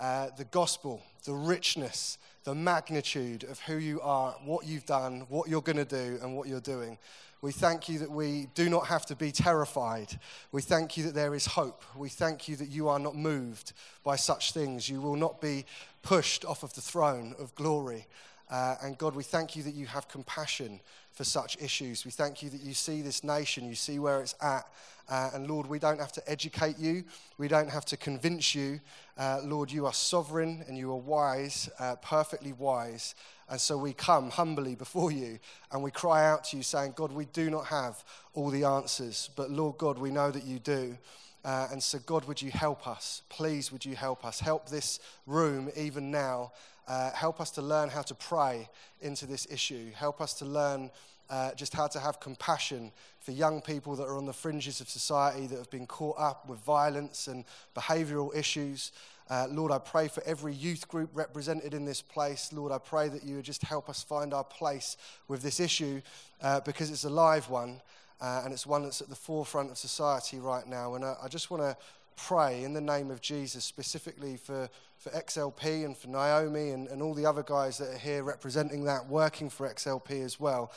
[0.00, 5.48] Uh, the gospel, the richness, the magnitude of who you are, what you've done, what
[5.48, 6.98] you're going to do, and what you're doing.
[7.42, 10.18] We thank you that we do not have to be terrified.
[10.50, 11.84] We thank you that there is hope.
[11.94, 14.88] We thank you that you are not moved by such things.
[14.88, 15.64] You will not be
[16.02, 18.08] pushed off of the throne of glory.
[18.48, 20.80] Uh, and God, we thank you that you have compassion
[21.12, 22.04] for such issues.
[22.04, 24.66] We thank you that you see this nation, you see where it's at.
[25.08, 27.04] Uh, and Lord, we don't have to educate you,
[27.38, 28.80] we don't have to convince you.
[29.16, 33.14] Uh, Lord, you are sovereign and you are wise, uh, perfectly wise.
[33.48, 35.38] And so we come humbly before you
[35.70, 39.30] and we cry out to you, saying, God, we do not have all the answers,
[39.36, 40.98] but Lord God, we know that you do.
[41.44, 43.22] Uh, and so, God, would you help us?
[43.28, 44.40] Please, would you help us?
[44.40, 46.50] Help this room even now
[46.88, 48.68] uh, help us to learn how to pray
[49.00, 49.90] into this issue.
[49.94, 50.90] Help us to learn
[51.28, 54.88] uh, just how to have compassion for young people that are on the fringes of
[54.88, 58.92] society that have been caught up with violence and behavioral issues.
[59.28, 62.52] Uh, Lord, I pray for every youth group represented in this place.
[62.52, 66.00] Lord, I pray that you would just help us find our place with this issue
[66.42, 67.80] uh, because it's a live one
[68.20, 70.94] uh, and it's one that's at the forefront of society right now.
[70.94, 71.76] And I, I just want to
[72.16, 74.70] pray in the name of Jesus specifically for,
[75.06, 78.84] for XLP and for Naomi and, and all the other guys that are here representing
[78.84, 80.72] that, working for XLP as well.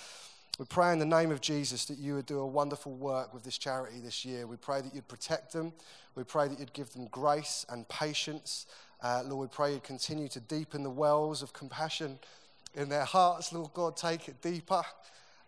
[0.59, 3.43] We pray in the name of Jesus that you would do a wonderful work with
[3.43, 4.45] this charity this year.
[4.45, 5.73] We pray that you'd protect them.
[6.13, 8.67] We pray that you'd give them grace and patience.
[9.01, 12.19] Uh, Lord, we pray you'd continue to deepen the wells of compassion
[12.75, 13.51] in their hearts.
[13.51, 14.83] Lord God, take it deeper.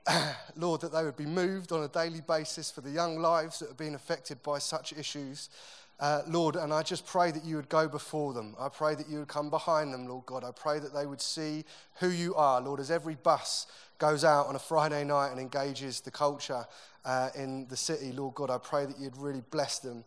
[0.56, 3.68] Lord, that they would be moved on a daily basis for the young lives that
[3.68, 5.50] have been affected by such issues.
[6.02, 8.56] Uh, Lord, and I just pray that you would go before them.
[8.60, 10.44] I pray that you would come behind them, Lord God.
[10.44, 11.64] I pray that they would see
[12.00, 13.68] who you are, Lord, as every bus
[14.00, 16.66] goes out on a Friday night and engages the culture
[17.06, 18.12] uh, in the city.
[18.12, 20.04] Lord God, I pray that you'd really bless them.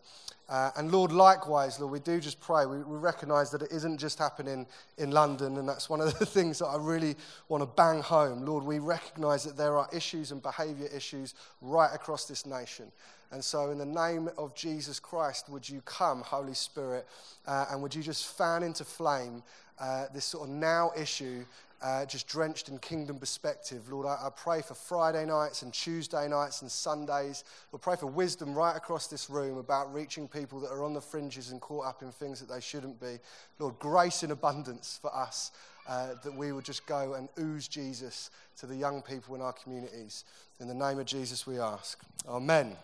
[0.47, 2.65] Uh, and Lord, likewise, Lord, we do just pray.
[2.65, 4.67] We, we recognize that it isn't just happening
[4.99, 7.15] in London, and that's one of the things that I really
[7.49, 8.45] want to bang home.
[8.45, 12.91] Lord, we recognize that there are issues and behavior issues right across this nation.
[13.31, 17.07] And so, in the name of Jesus Christ, would you come, Holy Spirit,
[17.47, 19.41] uh, and would you just fan into flame
[19.79, 21.43] uh, this sort of now issue
[21.85, 23.91] uh, just drenched in kingdom perspective.
[23.91, 27.43] Lord, I, I, pray for Friday nights and Tuesday nights and Sundays.
[27.71, 31.01] Lord, pray for wisdom right across this room about reaching people that are on the
[31.01, 33.19] fringes and caught up in things that they shouldn't be.
[33.59, 35.51] Lord, grace in abundance for us.
[35.87, 39.53] Uh, that we would just go and ooze Jesus to the young people in our
[39.53, 40.23] communities.
[40.59, 42.03] In the name of Jesus, we ask.
[42.27, 42.75] Amen.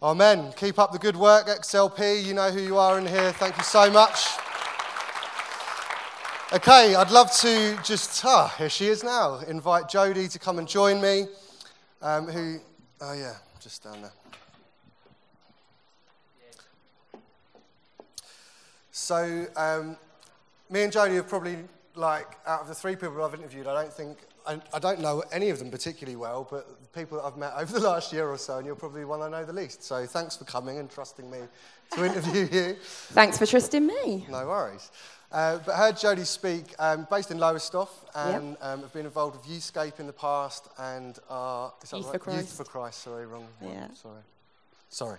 [0.00, 0.52] Amen.
[0.56, 2.24] Keep up the good work, XLP.
[2.24, 3.32] You know who you are in here.
[3.32, 4.28] Thank you so much.
[6.50, 10.66] Okay, I'd love to just, ah, here she is now, invite Jodie to come and
[10.66, 11.26] join me.
[12.00, 12.58] Um, who,
[13.02, 14.12] oh yeah, just down there.
[18.92, 19.98] So, um,
[20.70, 21.58] me and Jodie are probably
[21.94, 25.22] like, out of the three people I've interviewed, I don't think I, I, don't know
[25.30, 28.26] any of them particularly well, but the people that I've met over the last year
[28.26, 29.82] or so, and you're probably the one I know the least.
[29.82, 31.40] So thanks for coming and trusting me
[31.92, 32.76] to interview you.
[32.82, 34.24] Thanks for trusting me.
[34.30, 34.90] No worries.
[35.30, 38.58] Uh, but heard Jodie speak, um, based in Lowestoft, and yep.
[38.62, 42.12] um, have been involved with Youthscape in the past, and are Youth right?
[42.12, 42.38] for Christ.
[42.38, 43.02] Youth for Christ.
[43.02, 43.46] Sorry, wrong.
[43.60, 43.68] Yeah.
[43.68, 43.96] One.
[43.96, 44.22] Sorry.
[44.88, 45.18] Sorry.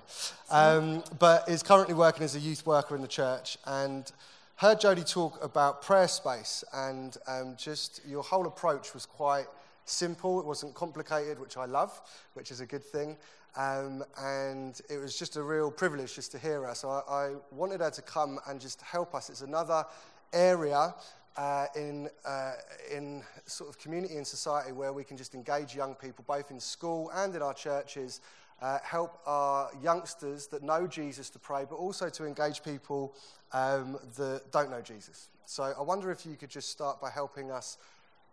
[0.49, 4.11] Um, but is currently working as a youth worker in the church, and
[4.55, 9.45] heard Jodie talk about prayer space, and um, just your whole approach was quite
[9.85, 10.39] simple.
[10.39, 12.01] It wasn't complicated, which I love,
[12.33, 13.15] which is a good thing.
[13.55, 16.75] Um, and it was just a real privilege just to hear her.
[16.75, 19.29] So I, I wanted her to come and just help us.
[19.29, 19.85] It's another
[20.31, 20.93] area
[21.35, 22.53] uh, in, uh,
[22.93, 26.59] in sort of community and society where we can just engage young people, both in
[26.59, 28.21] school and in our churches,
[28.61, 33.15] uh, help our youngsters that know Jesus to pray, but also to engage people
[33.53, 35.29] um, that don't know Jesus.
[35.45, 37.77] So I wonder if you could just start by helping us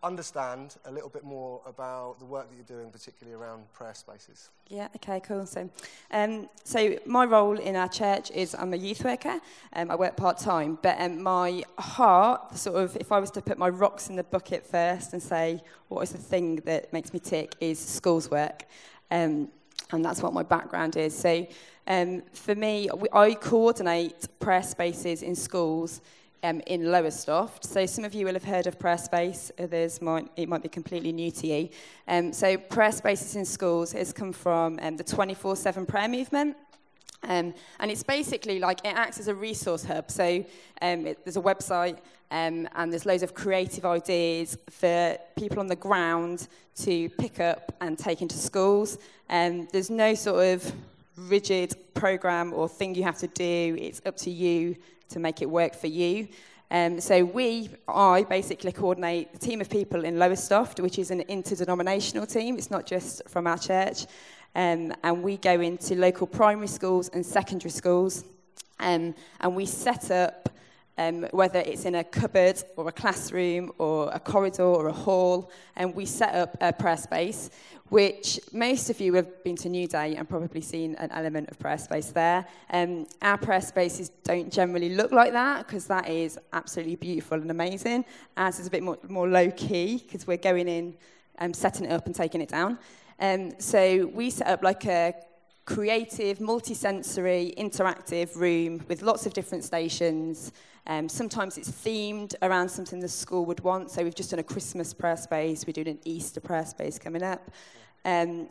[0.03, 4.51] understand a little bit more about the work that you're doing, particularly around prayer spaces.
[4.69, 5.47] Yeah, okay, cool.
[5.47, 5.69] So,
[6.11, 9.41] um, so my role in our church is I'm a youth worker.
[9.73, 13.43] Um, I work part time, but um, my heart, sort of, if I was to
[13.43, 17.13] put my rocks in the bucket first and say what is the thing that makes
[17.13, 18.65] me tick, is schools work.
[19.11, 19.49] Um,
[19.93, 21.17] and that's what my background is.
[21.17, 21.47] So
[21.87, 26.01] um, for me, I coordinate prayer spaces in schools
[26.47, 27.65] um, in Lowestoft.
[27.65, 30.69] So some of you will have heard of Prayer Space, others might, it might be
[30.69, 31.69] completely new to you.
[32.07, 36.57] Um, so Prayer Spaces in schools has come from um, the 24-7 prayer movement.
[37.25, 40.11] Um, and it's basically like it acts as a resource hub.
[40.11, 40.45] So
[40.83, 41.99] um, it, there's a website
[42.31, 47.75] um, and there's loads of creative ideas for people on the ground to pick up
[47.81, 48.99] and take into schools.
[49.29, 50.73] Um, there's no sort of
[51.17, 53.77] rigid program or thing you have to do.
[53.81, 54.77] It's up to you
[55.11, 56.29] to make it work for you.
[56.71, 61.21] Um, so we, I basically coordinate a team of people in Lowestoft, which is an
[61.23, 62.59] interdenominational team.
[62.59, 64.07] It's not just from our church.
[64.55, 68.25] Um, and we go into local primary schools and secondary schools.
[68.81, 70.49] Um, and we set up
[70.99, 75.51] um, whether it's in a cupboard or a classroom or a corridor or a hall,
[75.77, 77.51] and we set up a prayer space,
[77.89, 81.79] which most of you have been to Newday and probably seen an element of prayer
[81.79, 82.47] space there.
[82.71, 87.51] Um, our prayer spaces don't generally look like that because that is absolutely beautiful and
[87.51, 88.05] amazing.
[88.37, 90.95] Ours is a bit more, more low key because we're going in
[91.39, 92.79] and um, setting it up and taking it down.
[93.21, 95.15] Um, so we set up like a
[95.65, 100.53] creative, multi-sensory, interactive room with lots of different stations.
[100.87, 103.91] Um, sometimes it's themed around something the school would want.
[103.91, 105.67] So we've just done a Christmas prayer space.
[105.67, 107.51] We're doing an Easter prayer space coming up.
[108.05, 108.49] Um,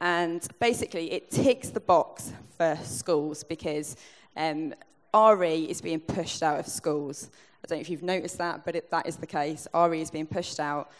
[0.00, 3.96] and basically, it ticks the box for schools because
[4.36, 4.74] um,
[5.14, 7.30] RE is being pushed out of schools.
[7.64, 9.66] I don't know if you've noticed that, but it, that is the case.
[9.74, 10.90] RE is being pushed out.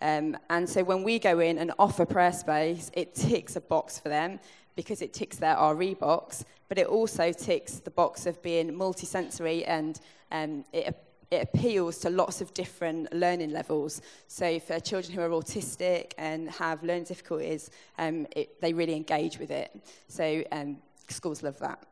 [0.00, 3.98] Um, and so when we go in and offer prayer space, it ticks a box
[3.98, 4.38] for them
[4.74, 9.64] because it ticks their RE box, but it also ticks the box of being multisensory
[9.66, 10.00] and
[10.32, 10.94] um, it,
[11.30, 14.02] it appeals to lots of different learning levels.
[14.28, 19.38] So for children who are autistic and have learning difficulties, um, it, they really engage
[19.38, 19.70] with it.
[20.08, 20.78] So um,
[21.08, 21.82] schools love that.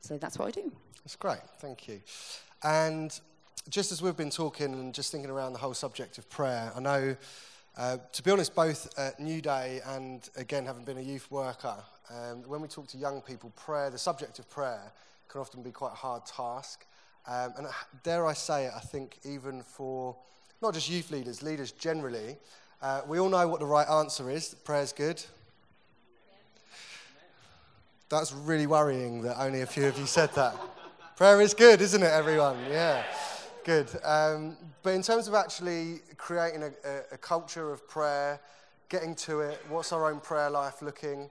[0.00, 0.70] So that's what I do.
[1.02, 2.00] That's great, thank you.
[2.62, 3.18] And
[3.68, 6.80] just as we've been talking and just thinking around the whole subject of prayer, I
[6.80, 7.16] know,
[7.76, 11.76] uh, to be honest, both at Newday and again, having been a youth worker,
[12.10, 14.92] Um, when we talk to young people, prayer, the subject of prayer,
[15.28, 16.86] can often be quite a hard task.
[17.26, 17.66] Um, and
[18.02, 20.16] dare I say it, I think even for
[20.62, 22.38] not just youth leaders, leaders generally,
[22.80, 24.54] uh, we all know what the right answer is.
[24.64, 25.22] Prayer's good.
[28.08, 30.56] That's really worrying that only a few of you said that.
[31.16, 32.56] Prayer is good, isn't it, everyone?
[32.70, 33.04] Yeah,
[33.68, 34.00] good.
[34.02, 36.70] Um, but in terms of actually creating a,
[37.12, 38.40] a, culture of prayer,
[38.88, 41.28] getting to it, what's our own prayer life looking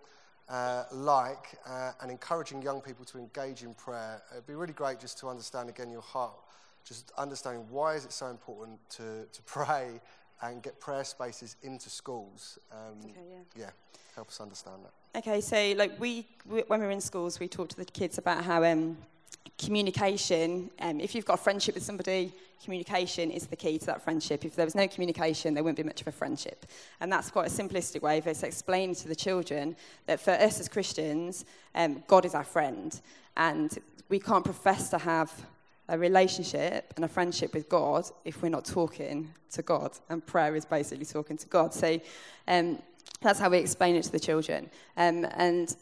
[0.48, 5.00] uh, like, uh, and encouraging young people to engage in prayer, it'd be really great
[5.00, 6.38] just to understand again your heart,
[6.86, 10.00] just understanding why is it so important to, to pray
[10.44, 12.60] and get prayer spaces into schools.
[12.72, 13.64] Um, okay, yeah.
[13.64, 13.70] yeah,
[14.14, 15.18] help us understand that.
[15.18, 18.20] Okay, so like we, we, when we were in schools, we talked to the kids
[18.20, 18.96] about how um,
[19.58, 22.32] communication, um, if you've got a friendship with somebody,
[22.64, 24.43] communication is the key to that friendship.
[24.45, 26.66] If there was no communication, there wouldn't be much of a friendship.
[27.00, 29.76] And that's quite a simplistic way of explaining to the children
[30.06, 31.45] that for us as Christians,
[31.76, 33.00] um, God is our friend.
[33.36, 33.78] And
[34.10, 35.32] we can't profess to have
[35.89, 39.91] a relationship and a friendship with God if we're not talking to God.
[40.10, 41.74] And prayer is basically talking to God.
[41.74, 42.00] So
[42.48, 42.82] um,
[43.22, 44.70] that's how we explain it to the children.
[44.98, 45.76] Um, and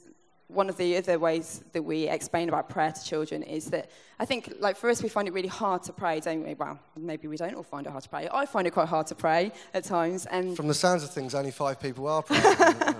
[0.47, 3.89] one of the other ways that we explain about prayer to children is that
[4.19, 6.53] I think, like, for us, we find it really hard to pray, don't we?
[6.53, 8.29] Well, maybe we don't all find it hard to pray.
[8.31, 10.25] I find it quite hard to pray at times.
[10.27, 12.95] And From the sounds of things, only five people are praying.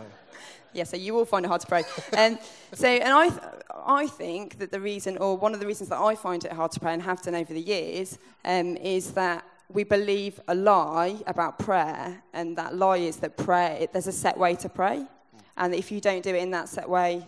[0.73, 1.83] yeah, so you all find it hard to pray.
[2.13, 2.39] and
[2.73, 3.41] so, and I, th-
[3.85, 6.71] I think that the reason, or one of the reasons that I find it hard
[6.71, 11.15] to pray and have done over the years, um, is that we believe a lie
[11.27, 15.05] about prayer, and that lie is that prayer, there's a set way to pray.
[15.57, 17.23] And if you don't do it in that set way,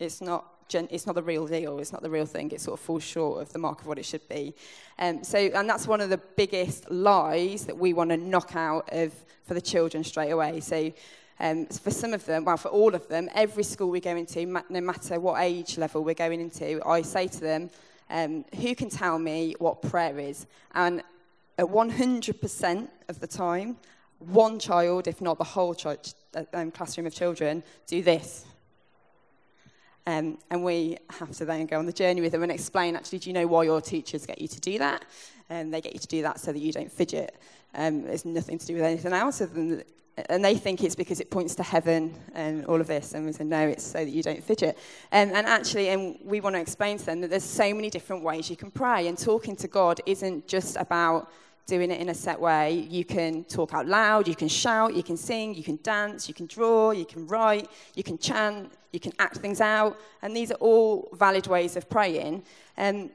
[0.00, 1.78] it's not, it's not the real deal.
[1.78, 2.50] It's not the real thing.
[2.50, 4.54] It sort of falls short of the mark of what it should be.
[4.98, 8.88] Um, so, and that's one of the biggest lies that we want to knock out
[8.92, 9.12] of
[9.44, 10.60] for the children straight away.
[10.60, 10.92] So,
[11.40, 14.44] um, for some of them, well, for all of them, every school we go into,
[14.44, 17.70] no matter what age level we're going into, I say to them,
[18.10, 20.46] um, who can tell me what prayer is?
[20.74, 21.02] And
[21.58, 23.76] at 100% of the time,
[24.18, 26.14] one child, if not the whole ch-
[26.52, 28.44] um, classroom of children, do this.
[30.06, 33.18] Um, and we have to then go on the journey with them and explain actually,
[33.18, 35.04] do you know why your teachers get you to do that?
[35.48, 37.36] And um, they get you to do that so that you don't fidget.
[37.74, 39.38] Um, it's nothing to do with anything else.
[39.38, 39.82] Than,
[40.28, 43.14] and they think it's because it points to heaven and all of this.
[43.14, 44.76] And we say, no, it's so that you don't fidget.
[45.12, 48.22] Um, and actually, and we want to explain to them that there's so many different
[48.22, 49.06] ways you can pray.
[49.08, 51.30] And talking to God isn't just about
[51.70, 52.86] doing it in a set way.
[52.90, 56.34] You can talk out loud, you can shout, you can sing, you can dance, you
[56.34, 59.98] can draw, you can write, you can chant, you can act things out.
[60.20, 62.42] And these are all valid ways of praying.
[62.76, 63.10] Um,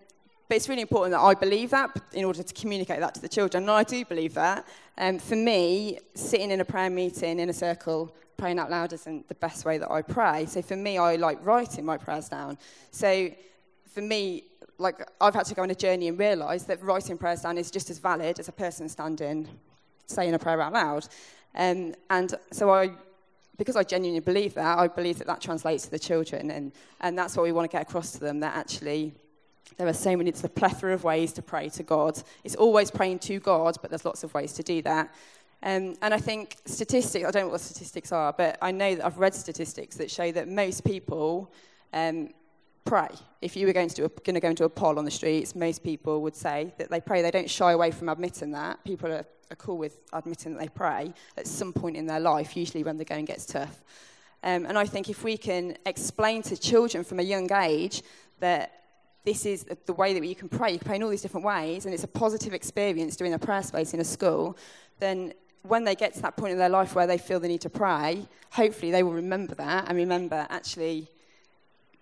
[0.47, 3.27] but it's really important that I believe that in order to communicate that to the
[3.27, 3.63] children.
[3.63, 4.65] And I do believe that.
[4.97, 9.27] Um, for me, sitting in a prayer meeting in a circle, praying out loud isn't
[9.27, 10.45] the best way that I pray.
[10.45, 12.57] So for me, I like writing my prayers down.
[12.91, 13.29] So
[13.95, 14.43] for me,
[14.77, 17.71] like I've had to go on a journey and realise that writing prayers down is
[17.71, 19.47] just as valid as a person standing
[20.07, 21.07] saying a prayer out loud.
[21.55, 22.91] Um, and so I,
[23.57, 27.17] because I genuinely believe that, I believe that that translates to the children, and, and
[27.17, 28.41] that's what we want to get across to them.
[28.41, 29.13] That actually,
[29.77, 32.21] there are so many, it's a plethora of ways to pray to God.
[32.43, 35.13] It's always praying to God, but there's lots of ways to do that.
[35.63, 39.05] Um, and I think statistics, I don't know what statistics are, but I know that
[39.05, 41.49] I've read statistics that show that most people
[41.93, 42.29] um,
[42.85, 43.09] pray.
[43.41, 45.11] If you were going to, do a, going to go into a poll on the
[45.11, 47.21] streets, most people would say that they pray.
[47.21, 48.83] They don't shy away from admitting that.
[48.83, 52.55] People are, are cool with admitting that they pray at some point in their life,
[52.55, 53.83] usually when the going gets tough.
[54.43, 58.03] Um, and I think if we can explain to children from a young age
[58.39, 58.71] that
[59.25, 61.45] this is the way that you can pray, you can pray in all these different
[61.45, 64.55] ways, and it's a positive experience doing a prayer space in a school,
[64.99, 65.33] then
[65.63, 67.69] when they get to that point in their life where they feel the need to
[67.69, 71.09] pray, hopefully they will remember that and remember actually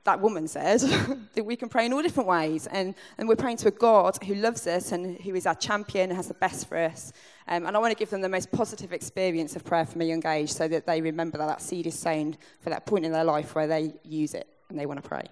[0.04, 0.80] that woman said,
[1.34, 2.68] that we can pray in all different ways.
[2.68, 6.10] And, and we're praying to a God who loves us and who is our champion
[6.10, 7.14] and has the best for us.
[7.48, 10.06] Um, and I want to give them the most positive experience of prayer from a
[10.06, 13.12] young age so that they remember that that seed is sown for that point in
[13.12, 15.26] their life where they use it and they want to pray.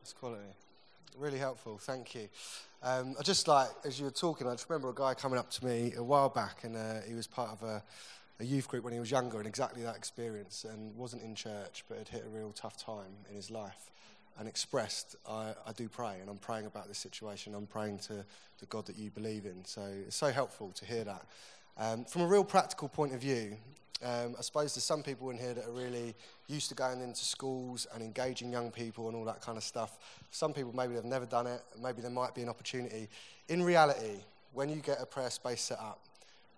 [0.00, 0.42] That's quality.
[1.18, 1.78] Really helpful.
[1.78, 2.28] Thank you.
[2.82, 5.50] Um, I just like, as you were talking, I just remember a guy coming up
[5.52, 7.82] to me a while back and uh, he was part of a,
[8.38, 11.84] a youth group when he was younger and exactly that experience and wasn't in church
[11.88, 13.90] but had hit a real tough time in his life
[14.38, 17.54] and expressed, I, I do pray, and I'm praying about this situation.
[17.54, 18.24] I'm praying to
[18.58, 19.64] the God that you believe in.
[19.64, 21.26] So it's so helpful to hear that.
[21.78, 23.56] Um, from a real practical point of view,
[24.02, 26.14] um, I suppose there's some people in here that are really
[26.48, 29.98] used to going into schools and engaging young people and all that kind of stuff.
[30.30, 33.08] Some people, maybe they've never done it, maybe there might be an opportunity.
[33.48, 34.18] In reality,
[34.52, 36.00] when you get a prayer space set up,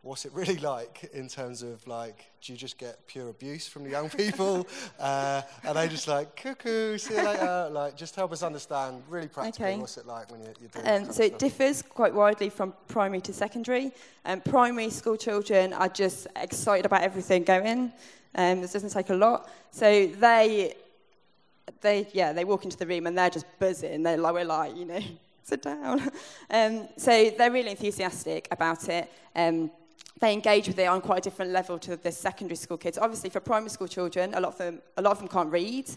[0.08, 3.84] what's it really like in terms of like, do you just get pure abuse from
[3.84, 4.66] the young people?
[4.98, 7.68] uh, are they just like, cuckoo, see you later?
[7.78, 9.78] Like, just help us understand really practically Okay.
[9.78, 11.38] what's it like when you're, you're doing Um, so it stuff.
[11.38, 13.92] differs quite widely from primary to secondary.
[14.24, 17.92] Um, primary school children are just excited about everything going.
[18.34, 19.50] Um, this doesn't take a lot.
[19.70, 20.74] So they,
[21.82, 24.02] they, yeah, they walk into the room and they're just buzzing.
[24.02, 25.00] They're like, we're like, you know,
[25.42, 26.10] sit down.
[26.50, 29.10] Um, so they're really enthusiastic about it.
[29.36, 29.70] Um,
[30.20, 32.98] they engage with it on quite a different level to the secondary school kids.
[32.98, 35.88] Obviously, for primary school children, a lot of them, a lot of them can't read.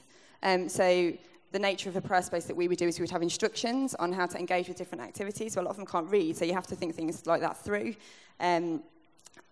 [0.44, 1.14] Um, so
[1.52, 3.94] the nature of a prayer space that we would do is we would have instructions
[3.96, 5.54] on how to engage with different activities.
[5.54, 7.58] So a lot of them can't read, so you have to think things like that
[7.58, 7.96] through.
[8.40, 8.84] Um,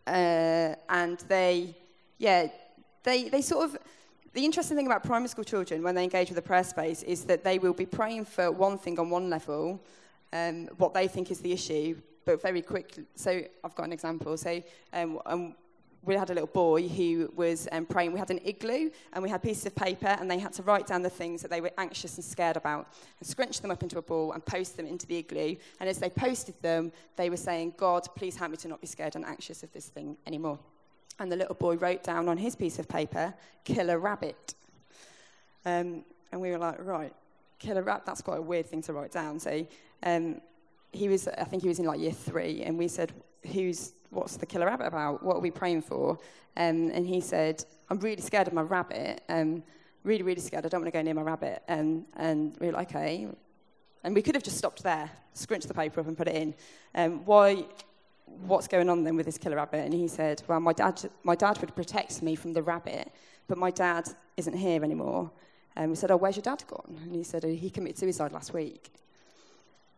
[0.07, 1.75] uh, and they,
[2.17, 2.47] yeah,
[3.03, 3.77] they, they sort of,
[4.33, 7.25] the interesting thing about primary school children when they engage with a prayer space is
[7.25, 9.83] that they will be praying for one thing on one level,
[10.31, 13.05] um, what they think is the issue, but very quickly.
[13.15, 14.37] So I've got an example.
[14.37, 14.61] So
[14.93, 15.55] um, um,
[16.03, 18.13] we had a little boy who was um, praying.
[18.13, 20.87] We had an igloo and we had pieces of paper, and they had to write
[20.87, 22.87] down the things that they were anxious and scared about,
[23.19, 25.55] and scrunch them up into a ball and post them into the igloo.
[25.79, 28.87] And as they posted them, they were saying, "God, please help me to not be
[28.87, 30.59] scared and anxious of this thing anymore."
[31.19, 33.33] And the little boy wrote down on his piece of paper,
[33.65, 34.55] "Kill a rabbit."
[35.65, 37.13] Um, and we were like, "Right,
[37.59, 38.05] kill a rabbit.
[38.05, 39.65] That's quite a weird thing to write down." So.
[40.01, 40.41] Um,
[40.91, 43.13] he was, I think he was in like year three, and we said,
[43.53, 45.23] "Who's what's the killer rabbit about?
[45.23, 46.17] What are we praying for?"
[46.57, 49.21] Um, and he said, "I'm really scared of my rabbit.
[49.29, 49.63] Um,
[50.03, 50.65] really, really scared.
[50.65, 53.27] I don't want to go near my rabbit." Um, and we were like, "Okay."
[54.03, 56.55] And we could have just stopped there, scrunched the paper up, and put it in.
[56.95, 57.65] Um, why?
[58.45, 59.85] What's going on then with this killer rabbit?
[59.85, 63.11] And he said, "Well, my dad, my dad would protect me from the rabbit,
[63.47, 65.31] but my dad isn't here anymore."
[65.75, 68.53] And we said, "Oh, where's your dad gone?" And he said, "He committed suicide last
[68.53, 68.91] week."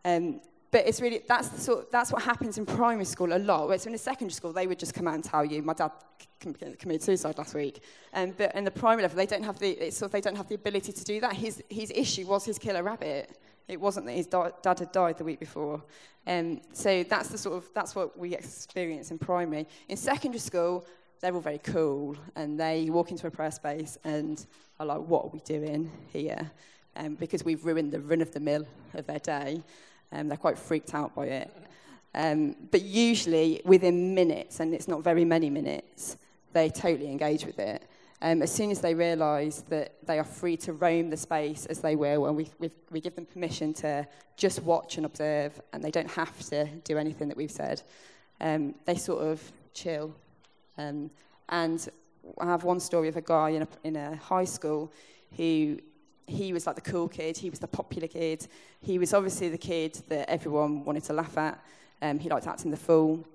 [0.04, 0.40] Um,
[0.72, 3.66] but it's really that's the sort that's what happens in primary school a lot.
[3.66, 5.92] Whereas in secondary school, they would just come out and tell you, "My dad
[6.40, 7.82] committed suicide last week."
[8.14, 10.48] Um, but in the primary level, they don't have the sort of, they don't have
[10.48, 11.34] the ability to do that.
[11.34, 13.38] His his issue was his killer rabbit.
[13.68, 15.82] It wasn't that his da- dad had died the week before.
[16.26, 19.66] Um, so that's the sort of that's what we experience in primary.
[19.90, 20.86] In secondary school,
[21.20, 24.46] they're all very cool and they walk into a prayer space and
[24.80, 26.50] are like, "What are we doing here?"
[26.96, 29.62] Um, because we've ruined the run of the mill of their day.
[30.12, 31.50] Um, they're quite freaked out by it.
[32.14, 36.16] Um, but usually within minutes, and it's not very many minutes,
[36.52, 37.82] they totally engage with it.
[38.20, 41.80] Um, as soon as they realise that they are free to roam the space as
[41.80, 44.06] they will, and we, we, we give them permission to
[44.36, 47.82] just watch and observe, and they don't have to do anything that we've said,
[48.40, 49.42] um, they sort of
[49.74, 50.14] chill.
[50.78, 51.10] Um,
[51.48, 51.88] and
[52.38, 54.92] I have one story of a guy in a, in a high school
[55.36, 55.78] who
[56.26, 58.46] he was like the cool kid, he was the popular kid,
[58.80, 61.62] he was obviously the kid that everyone wanted to laugh at,
[62.00, 63.26] um, he liked acting the fool.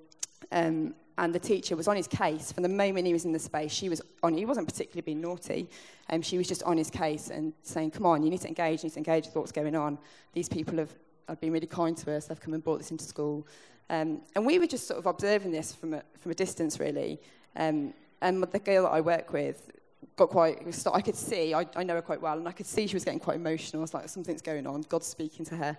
[0.52, 3.40] Um, and the teacher was on his case from the moment he was in the
[3.40, 3.72] space.
[3.72, 4.38] She was on.
[4.38, 5.68] He wasn't particularly being naughty.
[6.10, 8.84] Um, she was just on his case and saying, "Come on, you need to engage.
[8.84, 9.98] You need to engage with what's going on.
[10.34, 10.94] These people have,
[11.28, 12.28] have been really kind to us.
[12.28, 13.48] They've come and brought this into school."
[13.90, 17.20] Um, and we were just sort of observing this from a, from a distance, really.
[17.56, 19.72] Um, and the girl that I work with,
[20.16, 20.64] got quite.
[20.94, 21.54] I could see.
[21.54, 23.82] I, I know her quite well, and I could see she was getting quite emotional.
[23.82, 24.82] I was like, "Something's going on.
[24.84, 25.78] God's speaking to her."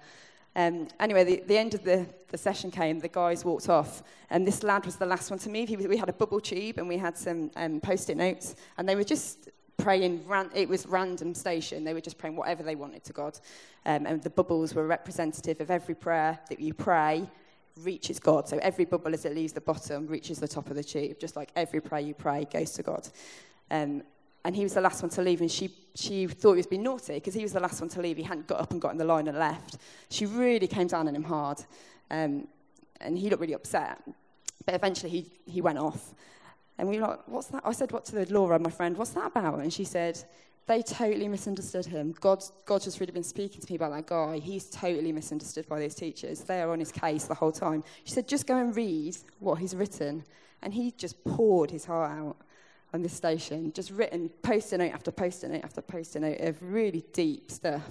[0.56, 4.46] Um, anyway, the, the end of the, the session came, the guys walked off, and
[4.46, 5.68] this lad was the last one to move.
[5.68, 8.88] He we had a bubble tube and we had some um, post it notes, and
[8.88, 12.74] they were just praying, ran, it was random station, they were just praying whatever they
[12.74, 13.38] wanted to God.
[13.86, 17.28] Um, and the bubbles were representative of every prayer that you pray
[17.82, 18.48] reaches God.
[18.48, 21.36] So every bubble as it leaves the bottom reaches the top of the tube, just
[21.36, 23.08] like every prayer you pray goes to God.
[23.70, 24.02] Um,
[24.44, 26.84] and he was the last one to leave, and she, she thought he was being
[26.84, 28.16] naughty because he was the last one to leave.
[28.16, 29.78] He hadn't got up and got in the line and left.
[30.10, 31.58] She really came down on him hard,
[32.10, 32.46] um,
[33.00, 34.00] and he looked really upset.
[34.64, 36.14] But eventually he, he went off.
[36.78, 37.62] And we were like, what's that?
[37.64, 39.58] I said, what to the Laura, my friend, what's that about?
[39.58, 40.22] And she said,
[40.68, 42.14] they totally misunderstood him.
[42.20, 44.38] God, God's just really been speaking to me about that guy.
[44.38, 46.40] He's totally misunderstood by those teachers.
[46.42, 47.82] They are on his case the whole time.
[48.04, 50.24] She said, just go and read what he's written.
[50.62, 52.36] And he just poured his heart out
[52.92, 57.04] on this station, just written post-it note after post-it note after post-it note of really
[57.12, 57.82] deep stuff.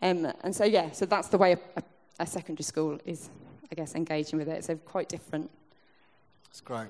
[0.00, 1.82] Um, and so, yeah, so that's the way a, a,
[2.20, 3.30] a secondary school is,
[3.70, 4.64] I guess, engaging with it.
[4.64, 5.50] So quite different.
[6.46, 6.88] That's great.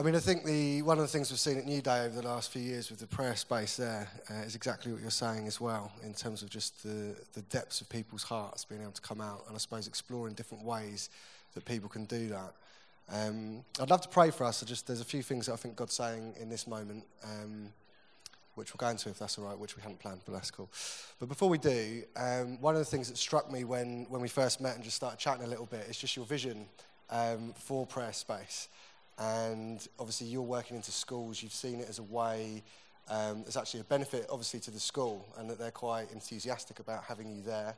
[0.00, 2.26] I mean, I think the one of the things we've seen at Newday over the
[2.26, 5.60] last few years with the prayer space there uh, is exactly what you're saying as
[5.60, 9.20] well, in terms of just the, the depths of people's hearts being able to come
[9.20, 11.10] out, and I suppose exploring different ways
[11.52, 12.54] that people can do that.
[13.12, 14.62] Um, I'd love to pray for us.
[14.62, 17.70] I just there's a few things that I think God's saying in this moment, um,
[18.54, 20.70] which we'll go into if that's all right, which we hadn't planned, but that's cool.
[21.18, 24.28] But before we do, um, one of the things that struck me when, when we
[24.28, 26.64] first met and just started chatting a little bit is just your vision
[27.10, 28.68] um, for prayer space.
[29.20, 31.42] And obviously you're working into schools.
[31.42, 32.62] You've seen it as a way.
[33.08, 37.04] Um, there's actually a benefit, obviously, to the school, and that they're quite enthusiastic about
[37.04, 37.74] having you there.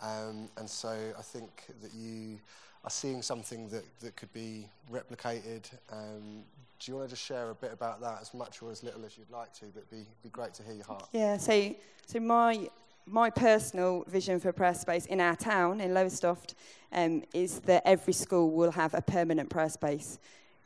[0.00, 2.38] Um, and so I think that you
[2.84, 5.64] are seeing something that, that could be replicated.
[5.90, 6.44] Um,
[6.78, 9.04] do you want to just share a bit about that, as much or as little
[9.04, 11.08] as you'd like to, but it'd be be great to hear your heart.
[11.12, 11.74] Yeah, so,
[12.06, 12.68] so my,
[13.06, 16.54] my personal vision for prayer space in our town, in Lowestoft,
[16.92, 20.18] um, is that every school will have a permanent prayer space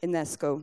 [0.03, 0.63] in their school.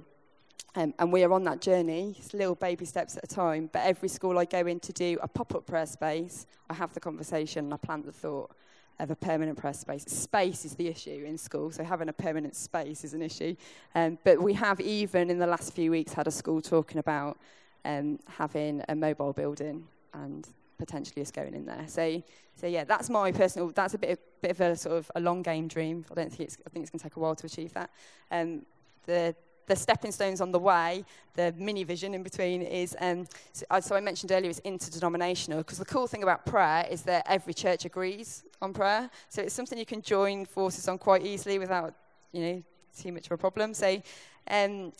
[0.77, 3.69] Um, and we are on that journey, little baby steps at a time.
[3.71, 6.93] But every school I go in to do a pop up prayer space, I have
[6.93, 8.51] the conversation and I plant the thought
[8.99, 10.03] of a permanent prayer space.
[10.03, 13.55] Space is the issue in school, so having a permanent space is an issue.
[13.93, 17.37] Um, but we have even in the last few weeks had a school talking about
[17.83, 21.85] um, having a mobile building and potentially us going in there.
[21.87, 22.21] So,
[22.55, 23.69] so yeah, that's my personal.
[23.69, 26.05] That's a bit of, bit of a sort of a long game dream.
[26.11, 26.57] I don't think it's.
[26.65, 27.89] I think it's going to take a while to achieve that.
[28.31, 28.65] Um,
[29.05, 29.35] the
[29.67, 31.03] the stepping stones on the way,
[31.33, 35.59] the mini vision in between is, um, so, uh, so, I mentioned earlier, it's interdenominational,
[35.59, 39.09] because the cool thing about prayer is that every church agrees on prayer.
[39.29, 41.93] So it's something you can join forces on quite easily without,
[42.31, 42.63] you know,
[42.97, 43.73] too much of a problem.
[43.73, 44.01] So,
[44.49, 44.93] um,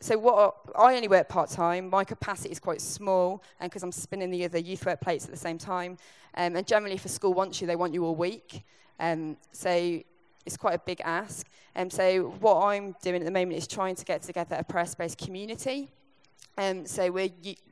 [0.00, 1.88] so what I only work part time.
[1.90, 5.30] My capacity is quite small, and because I'm spinning the other youth work plates at
[5.30, 5.98] the same time.
[6.34, 8.64] Um, and generally, a school wants you, they want you all week.
[8.98, 10.00] Um, so
[10.46, 11.46] it's quite a big ask.
[11.76, 15.18] Um, so what I'm doing at the moment is trying to get together a prayer-based
[15.18, 15.88] community.
[16.58, 17.30] Um, so we're,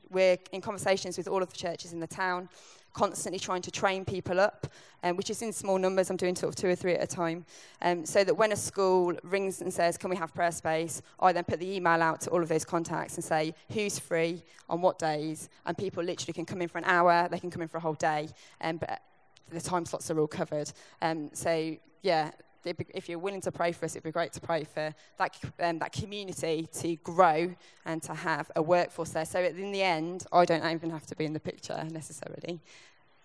[0.08, 2.48] we're in conversations with all of the churches in the town,
[2.92, 4.66] constantly trying to train people up,
[5.02, 6.10] um, which is in small numbers.
[6.10, 7.44] I'm doing sort of two or three at a time.
[7.82, 11.32] Um, so that when a school rings and says, can we have prayer space, I
[11.32, 14.80] then put the email out to all of those contacts and say, who's free, on
[14.80, 17.68] what days, and people literally can come in for an hour, they can come in
[17.68, 18.28] for a whole day,
[18.60, 19.02] um, but
[19.50, 20.72] the time slots are all covered.
[21.02, 22.30] Um, so yeah,
[22.64, 25.78] if you're willing to pray for us, it'd be great to pray for that, um,
[25.78, 27.54] that community to grow
[27.84, 29.24] and to have a workforce there.
[29.24, 32.60] So in the end, I don't even have to be in the picture necessarily.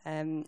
[0.05, 0.45] Um,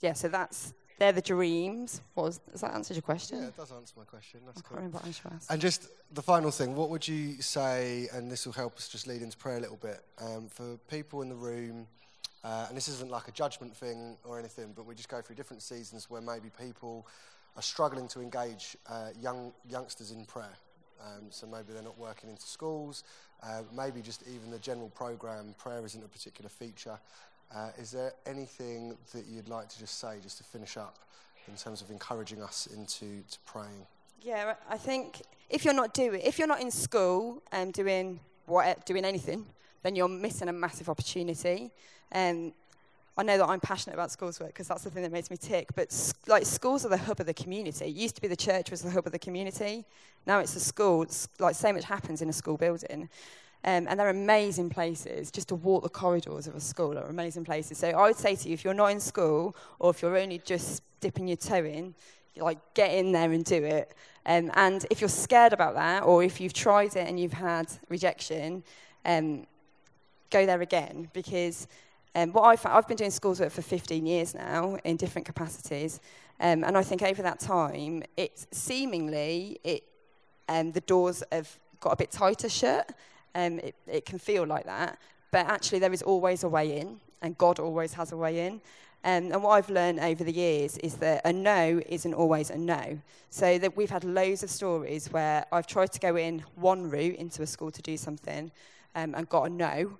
[0.00, 2.00] yeah, so that's they're the dreams.
[2.14, 3.40] Was does that answer your question?
[3.40, 4.40] Yeah, it does answer my question.
[4.46, 4.78] That's I cool.
[4.78, 5.50] can't remember what I asked.
[5.50, 9.06] And just the final thing, what would you say, and this will help us just
[9.06, 11.86] lead into prayer a little bit, um, for people in the room,
[12.44, 15.36] uh, and this isn't like a judgment thing or anything, but we just go through
[15.36, 17.06] different seasons where maybe people
[17.56, 20.56] are struggling to engage uh, young youngsters in prayer.
[21.02, 23.04] Um, so maybe they're not working into schools,
[23.42, 26.98] uh, maybe just even the general program, prayer isn't a particular feature.
[27.54, 30.98] Uh, is there anything that you'd like to just say, just to finish up,
[31.48, 33.86] in terms of encouraging us into to praying?
[34.22, 38.84] Yeah, I think if you're not doing, if you're not in school and doing what,
[38.86, 39.46] doing anything,
[39.82, 41.70] then you're missing a massive opportunity.
[42.12, 42.52] Um,
[43.18, 45.38] I know that I'm passionate about schools work because that's the thing that makes me
[45.38, 45.68] tick.
[45.74, 47.86] But like schools are the hub of the community.
[47.86, 49.84] It used to be the church was the hub of the community.
[50.26, 51.02] Now it's the school.
[51.02, 53.08] It's like so much happens in a school building.
[53.64, 55.30] Um, and they're amazing places.
[55.30, 57.78] Just to walk the corridors of a school are amazing places.
[57.78, 60.40] So I would say to you, if you're not in school or if you're only
[60.44, 61.94] just dipping your toe in,
[62.36, 63.94] like get in there and do it.
[64.26, 67.66] Um, and if you're scared about that, or if you've tried it and you've had
[67.88, 68.62] rejection,
[69.04, 69.46] um,
[70.30, 71.66] go there again because
[72.16, 75.26] um, what I found, I've been doing schools work for 15 years now in different
[75.26, 76.00] capacities,
[76.40, 79.84] um, and I think over that time, it's seemingly it,
[80.48, 82.90] um, the doors have got a bit tighter shut.
[83.34, 84.98] Um, it, it can feel like that,
[85.30, 88.62] but actually there is always a way in, and God always has a way in.
[89.04, 92.56] Um, and what I've learned over the years is that a no isn't always a
[92.56, 92.98] no.
[93.28, 97.16] So that we've had loads of stories where I've tried to go in one route
[97.16, 98.50] into a school to do something
[98.94, 99.98] um, and got a no,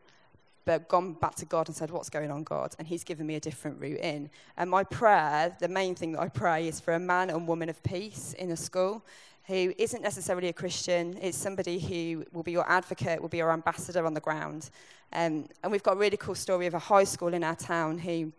[0.67, 2.75] but gone back to God and said, What's going on, God?
[2.79, 4.29] And He's given me a different route in.
[4.59, 7.71] And my prayer, the main thing that I pray, is for a man and woman
[7.71, 9.03] of peace in a school
[9.45, 11.17] who isn't necessarily a Christian.
[11.23, 14.71] It's somebody who will be your advocate, will be your ambassador on the ground.
[15.13, 17.99] Um, and we've got a really cool story of a high school in our town
[17.99, 18.33] who,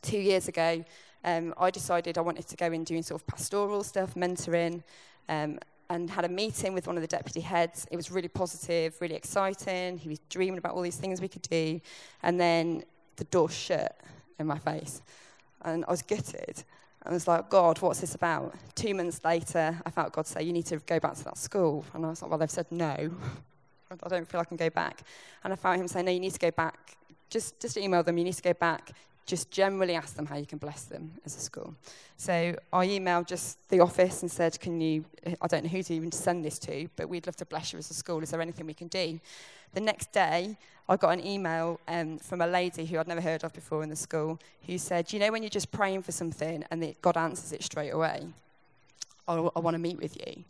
[0.00, 0.82] two years ago,
[1.22, 4.82] um, I decided I wanted to go in doing sort of pastoral stuff, mentoring.
[5.28, 5.58] Um,
[5.90, 7.86] and had a meeting with one of the deputy heads.
[7.90, 9.98] It was really positive, really exciting.
[9.98, 11.80] He was dreaming about all these things we could do.
[12.22, 12.84] And then
[13.16, 13.98] the door shut
[14.38, 15.02] in my face.
[15.62, 16.64] And I was gutted.
[17.02, 18.54] And I was like, God, what's this about?
[18.74, 21.84] Two months later, I felt God say, You need to go back to that school.
[21.94, 23.10] And I was like, Well, they've said no.
[24.02, 25.02] I don't feel I can go back.
[25.44, 26.96] And I found him saying, No, you need to go back.
[27.30, 28.92] Just, just email them, you need to go back
[29.26, 31.74] just generally ask them how you can bless them as a school.
[32.16, 35.04] So I emailed just the office and said, Can you,
[35.40, 37.78] I don't know who to even send this to, but we'd love to bless you
[37.78, 38.22] as a school.
[38.22, 39.18] Is there anything we can do?
[39.72, 40.56] The next day,
[40.88, 43.88] I got an email um, from a lady who I'd never heard of before in
[43.88, 47.52] the school who said, You know, when you're just praying for something and God answers
[47.52, 48.26] it straight away,
[49.26, 50.44] I, I want to meet with you.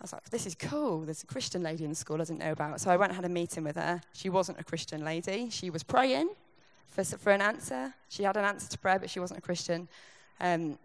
[0.00, 1.00] I was like, this is cool.
[1.00, 2.80] There's a Christian lady in the school I didn't know about.
[2.80, 4.00] So I went and had a meeting with her.
[4.12, 5.50] She wasn't a Christian lady.
[5.50, 6.30] She was praying
[6.88, 7.94] for, for an answer.
[8.08, 9.88] She had an answer to prayer, but she wasn't a Christian.
[10.40, 10.78] Um,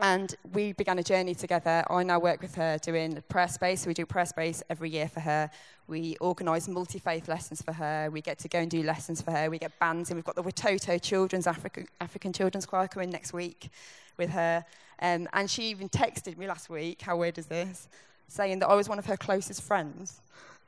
[0.00, 1.84] and we began a journey together.
[1.90, 3.86] I now work with her doing prayer space.
[3.86, 5.50] We do prayer space every year for her.
[5.88, 8.08] We organise multi faith lessons for her.
[8.10, 9.50] We get to go and do lessons for her.
[9.50, 10.16] We get bands in.
[10.16, 13.68] We've got the Watoto Children's African, African Children's Choir coming next week
[14.16, 14.64] with her.
[15.02, 17.02] Um, and she even texted me last week.
[17.02, 17.88] How weird is this?
[18.28, 20.20] Saying that I was one of her closest friends.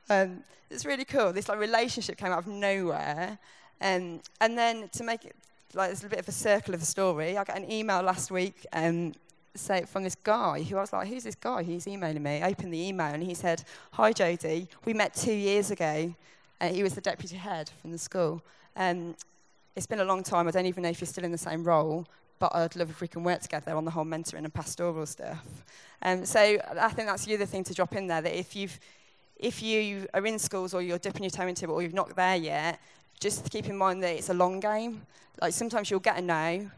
[0.09, 1.33] Um, it's really cool.
[1.33, 3.39] This like relationship came out of nowhere.
[3.83, 5.35] Um, and then to make it
[5.75, 8.31] like there's a bit of a circle of the story, I got an email last
[8.31, 9.13] week um,
[9.55, 11.63] say, from this guy who I was like, who's this guy?
[11.63, 12.41] He's emailing me.
[12.41, 16.13] I opened the email and he said, Hi Jodie, we met two years ago.
[16.61, 18.41] Uh, he was the deputy head from the school.
[18.75, 19.15] Um,
[19.75, 20.47] it's been a long time.
[20.47, 22.05] I don't even know if you're still in the same role,
[22.39, 25.43] but I'd love if we can work together on the whole mentoring and pastoral stuff.
[26.01, 28.79] Um, so I think that's the other thing to drop in there that if you've
[29.37, 32.15] if you are in schools or you're dipping your toe into it or you're not
[32.15, 32.79] there yet,
[33.23, 35.01] just keep in mind that it's a long game.
[35.41, 36.69] Like sometimes you'll get a no.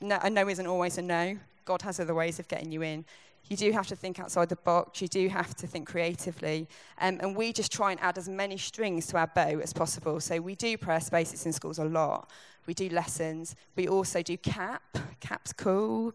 [0.00, 1.36] no a no isn't always a no.
[1.64, 3.04] God has other ways of getting you in.
[3.48, 5.02] You do have to think outside the box.
[5.02, 6.68] You do have to think creatively.
[7.00, 10.20] Um, and we just try and add as many strings to our bow as possible.
[10.20, 12.30] So we do prayer spaces in schools a lot.
[12.66, 13.56] We do lessons.
[13.76, 14.96] We also do CAP.
[15.20, 16.14] CAP's cool.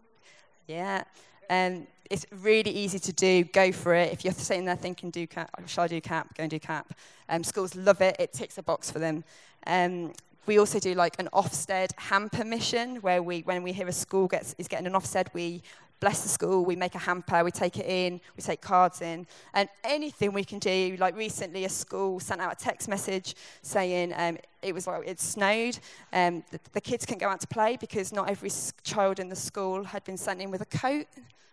[0.66, 1.04] Yeah.
[1.50, 3.44] Um, it's really easy to do.
[3.44, 4.12] Go for it.
[4.12, 5.50] If you're sitting there thinking, "Do CAP?
[5.66, 6.94] Shall I do CAP?" Go and do CAP.
[7.28, 8.16] Um, schools love it.
[8.18, 9.24] It ticks a box for them.
[9.66, 10.12] Um,
[10.46, 14.26] we also do like an Ofsted hamper mission where we, when we hear a school
[14.26, 15.62] gets, is getting an Ofsted, we
[16.00, 19.26] bless the school, we make a hamper, we take it in, we take cards in,
[19.54, 20.96] and anything we can do.
[20.98, 25.20] Like recently, a school sent out a text message saying um, it was like it
[25.20, 25.78] snowed,
[26.12, 28.50] um, the, the kids couldn't go out to play because not every
[28.82, 31.06] child in the school had been sent in with a coat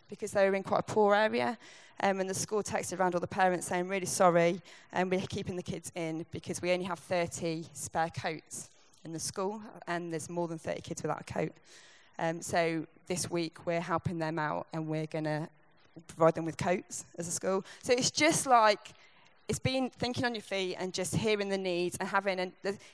[0.09, 1.57] because they were in quite a poor area.
[2.01, 4.61] Um, and the school texted around all the parents saying, really sorry,
[4.93, 8.69] and we're keeping the kids in because we only have 30 spare coats
[9.03, 11.51] in the school, and there's more than 30 kids without a coat.
[12.20, 15.47] Um, so this week we're helping them out, and we're going to
[16.07, 17.65] provide them with coats as a school.
[17.82, 18.93] So it's just like
[19.47, 22.51] it's been thinking on your feet and just hearing the needs and having an,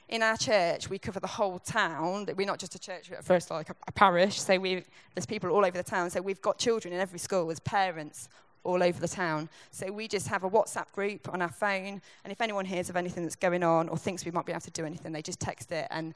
[0.09, 3.49] in our church we cover the whole town we're not just a church at first
[3.49, 4.83] like a, a parish so we
[5.15, 8.29] there's people all over the town so we've got children in every school as parents
[8.63, 9.49] all over the town.
[9.71, 12.95] So we just have a WhatsApp group on our phone, and if anyone hears of
[12.95, 15.39] anything that's going on or thinks we might be able to do anything, they just
[15.39, 15.87] text it.
[15.91, 16.13] And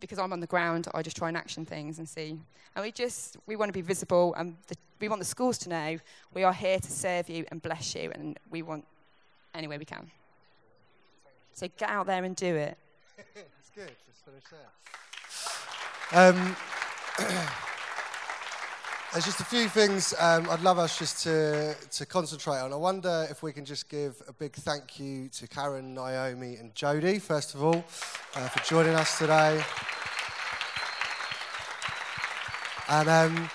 [0.00, 2.38] because I'm on the ground, I just try and action things and see.
[2.74, 5.68] And we just we want to be visible, and the, we want the schools to
[5.68, 5.98] know
[6.34, 8.84] we are here to serve you and bless you, and we want
[9.54, 10.10] any way we can.
[11.52, 12.76] So get out there and do it.
[13.34, 13.90] That's good.
[14.06, 14.68] Let's finish there.
[16.12, 16.56] Um,
[19.12, 22.72] There's just a few things um, I'd love us just to, to concentrate on.
[22.72, 26.74] I wonder if we can just give a big thank you to Karen, Naomi, and
[26.74, 27.84] Jodie, first of all,
[28.34, 29.62] uh, for joining us today.
[32.88, 33.50] And um,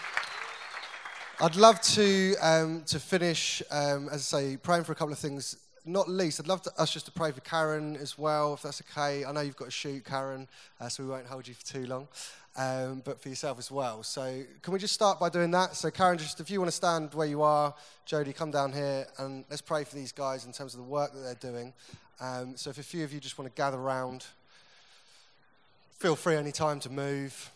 [1.41, 5.19] I'd love to, um, to finish, um, as I say, praying for a couple of
[5.19, 5.57] things.
[5.85, 8.81] Not least, I'd love to, us just to pray for Karen as well, if that's
[8.89, 9.25] okay.
[9.25, 10.47] I know you've got to shoot, Karen,
[10.79, 12.07] uh, so we won't hold you for too long
[12.57, 14.03] um, but for yourself as well.
[14.03, 15.75] So, can we just start by doing that?
[15.75, 17.73] So, Karen, just if you want to stand where you are,
[18.05, 21.13] Jody, come down here and let's pray for these guys in terms of the work
[21.13, 21.73] that they're doing.
[22.19, 24.25] Um, so, if a few of you just want to gather around,
[25.99, 27.51] feel free any time to move.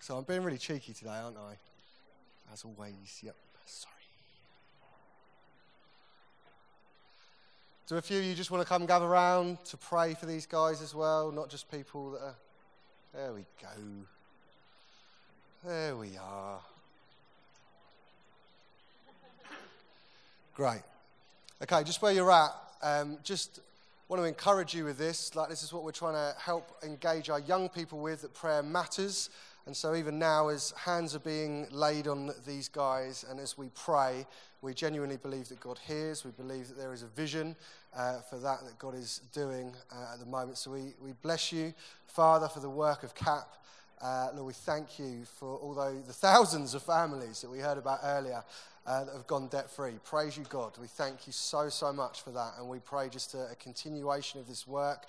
[0.00, 1.56] So, I'm being really cheeky today, aren't I?
[2.52, 3.36] As always, yep.
[3.66, 3.94] Sorry.
[7.86, 10.46] Do a few of you just want to come gather around to pray for these
[10.46, 12.34] guys as well, not just people that are
[13.14, 13.68] there we go.
[15.64, 16.60] There we are.
[20.54, 20.82] Great.
[21.62, 22.50] Okay, just where you're at,
[22.82, 23.60] um, just
[24.08, 25.34] want to encourage you with this.
[25.34, 28.62] Like, this is what we're trying to help engage our young people with that prayer
[28.62, 29.30] matters.
[29.66, 33.68] And so, even now, as hands are being laid on these guys and as we
[33.74, 34.26] pray,
[34.62, 36.24] we genuinely believe that God hears.
[36.24, 37.56] We believe that there is a vision
[37.94, 40.58] uh, for that that God is doing uh, at the moment.
[40.58, 41.74] So, we, we bless you,
[42.06, 43.56] Father, for the work of CAP.
[44.00, 48.00] Uh, Lord, we thank you for although the thousands of families that we heard about
[48.02, 48.42] earlier
[48.86, 49.92] uh, that have gone debt free.
[50.04, 50.72] Praise you, God.
[50.80, 52.54] We thank you so, so much for that.
[52.58, 55.04] And we pray just a, a continuation of this work.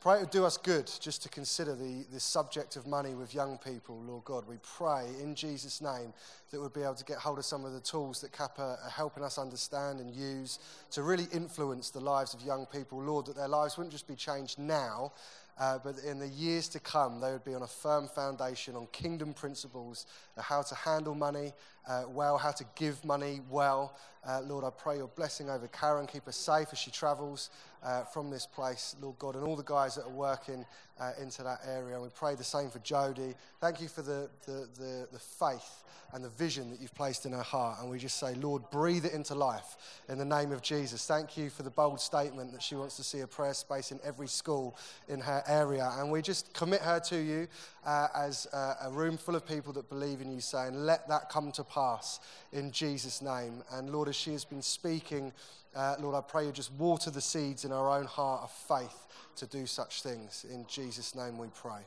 [0.00, 3.34] Pray it would do us good just to consider the, the subject of money with
[3.34, 4.48] young people, Lord God.
[4.48, 6.14] We pray in Jesus' name
[6.50, 8.78] that we'll be able to get hold of some of the tools that CAP are
[8.90, 10.58] helping us understand and use
[10.92, 14.14] to really influence the lives of young people, Lord, that their lives wouldn't just be
[14.14, 15.12] changed now,
[15.58, 18.86] uh, but in the years to come, they would be on a firm foundation on
[18.92, 20.06] kingdom principles,
[20.38, 21.52] uh, how to handle money
[21.88, 23.96] uh, well, how to give money well.
[24.26, 27.50] Uh, Lord, I pray your blessing over Karen, keep her safe as she travels
[27.82, 30.66] uh, from this place, Lord God, and all the guys that are working
[31.00, 31.94] uh, into that area.
[31.94, 33.34] And we pray the same for Jody.
[33.60, 37.32] Thank you for the, the, the, the faith and the vision that you've placed in
[37.32, 37.78] her heart.
[37.80, 39.76] And we just say, Lord, breathe it into life
[40.08, 41.06] in the name of Jesus.
[41.06, 44.00] Thank you for the bold statement that she wants to see a prayer space in
[44.04, 44.76] every school
[45.08, 45.92] in her area.
[45.98, 47.48] And we just commit her to you
[47.86, 51.30] uh, as uh, a room full of people that believe in you, saying, let that
[51.30, 52.20] come to pass
[52.52, 53.62] in Jesus' name.
[53.72, 55.32] And Lord, as she has been speaking,
[55.74, 59.06] uh, Lord, I pray you just water the seeds in our own heart of faith
[59.36, 60.44] to do such things.
[60.52, 61.80] In Jesus' name we pray.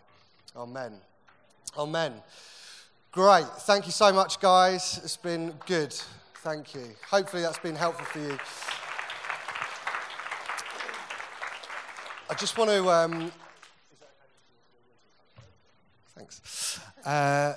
[0.56, 0.94] Amen.
[1.78, 2.14] Amen.
[3.12, 3.46] Great.
[3.46, 5.00] Thank you so much, guys.
[5.04, 5.94] It's been good.
[6.38, 6.90] Thank you.
[7.10, 8.38] Hopefully, that's been helpful for you.
[12.30, 12.90] I just want to.
[12.90, 13.32] Um,
[16.16, 16.80] thanks.
[17.06, 17.54] Uh,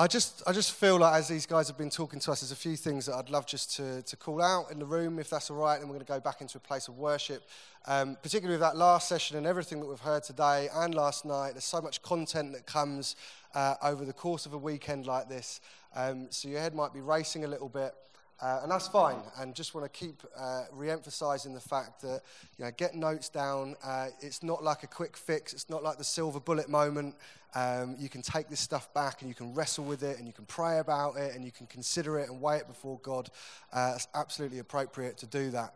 [0.00, 2.52] I just, I just feel like as these guys have been talking to us, there's
[2.52, 5.28] a few things that I'd love just to, to call out in the room, if
[5.28, 7.42] that's all right, and we're going to go back into a place of worship.
[7.84, 11.54] Um, particularly with that last session and everything that we've heard today and last night,
[11.54, 13.16] there's so much content that comes
[13.56, 15.60] uh, over the course of a weekend like this.
[15.96, 17.92] Um, so your head might be racing a little bit.
[18.40, 19.16] Uh, and that's fine.
[19.38, 22.22] And just want to keep uh, re-emphasizing the fact that
[22.56, 23.74] you know, get notes down.
[23.82, 25.52] Uh, it's not like a quick fix.
[25.52, 27.16] It's not like the silver bullet moment.
[27.54, 30.32] Um, you can take this stuff back and you can wrestle with it and you
[30.32, 33.30] can pray about it and you can consider it and weigh it before God.
[33.72, 35.74] Uh, it's absolutely appropriate to do that.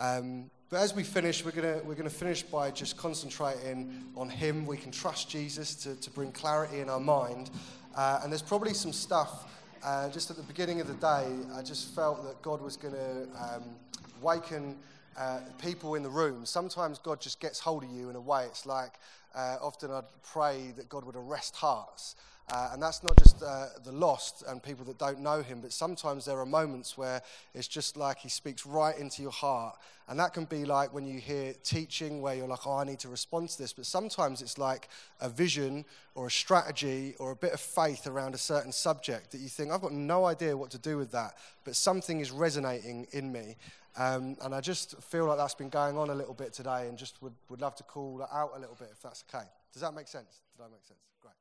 [0.00, 4.66] Um, but as we finish, we're going we're gonna finish by just concentrating on Him.
[4.66, 7.50] We can trust Jesus to, to bring clarity in our mind.
[7.94, 9.46] Uh, and there's probably some stuff
[9.84, 12.94] uh, just at the beginning of the day, I just felt that God was going
[12.94, 13.64] to um,
[14.22, 14.76] waken
[15.14, 16.46] uh, people in the room.
[16.46, 18.46] Sometimes God just gets hold of you in a way.
[18.46, 18.94] It's like
[19.34, 22.16] uh, often I'd pray that God would arrest hearts.
[22.52, 25.72] Uh, and that's not just uh, the lost and people that don't know him, but
[25.72, 27.22] sometimes there are moments where
[27.54, 29.78] it's just like he speaks right into your heart.
[30.08, 32.98] And that can be like when you hear teaching where you're like, oh, I need
[33.00, 33.72] to respond to this.
[33.72, 34.90] But sometimes it's like
[35.22, 39.40] a vision or a strategy or a bit of faith around a certain subject that
[39.40, 43.06] you think, I've got no idea what to do with that, but something is resonating
[43.12, 43.56] in me.
[43.96, 46.98] Um, and I just feel like that's been going on a little bit today and
[46.98, 49.44] just would, would love to call that out a little bit if that's okay.
[49.72, 50.40] Does that make sense?
[50.56, 50.98] Did that make sense?
[51.20, 51.34] Great.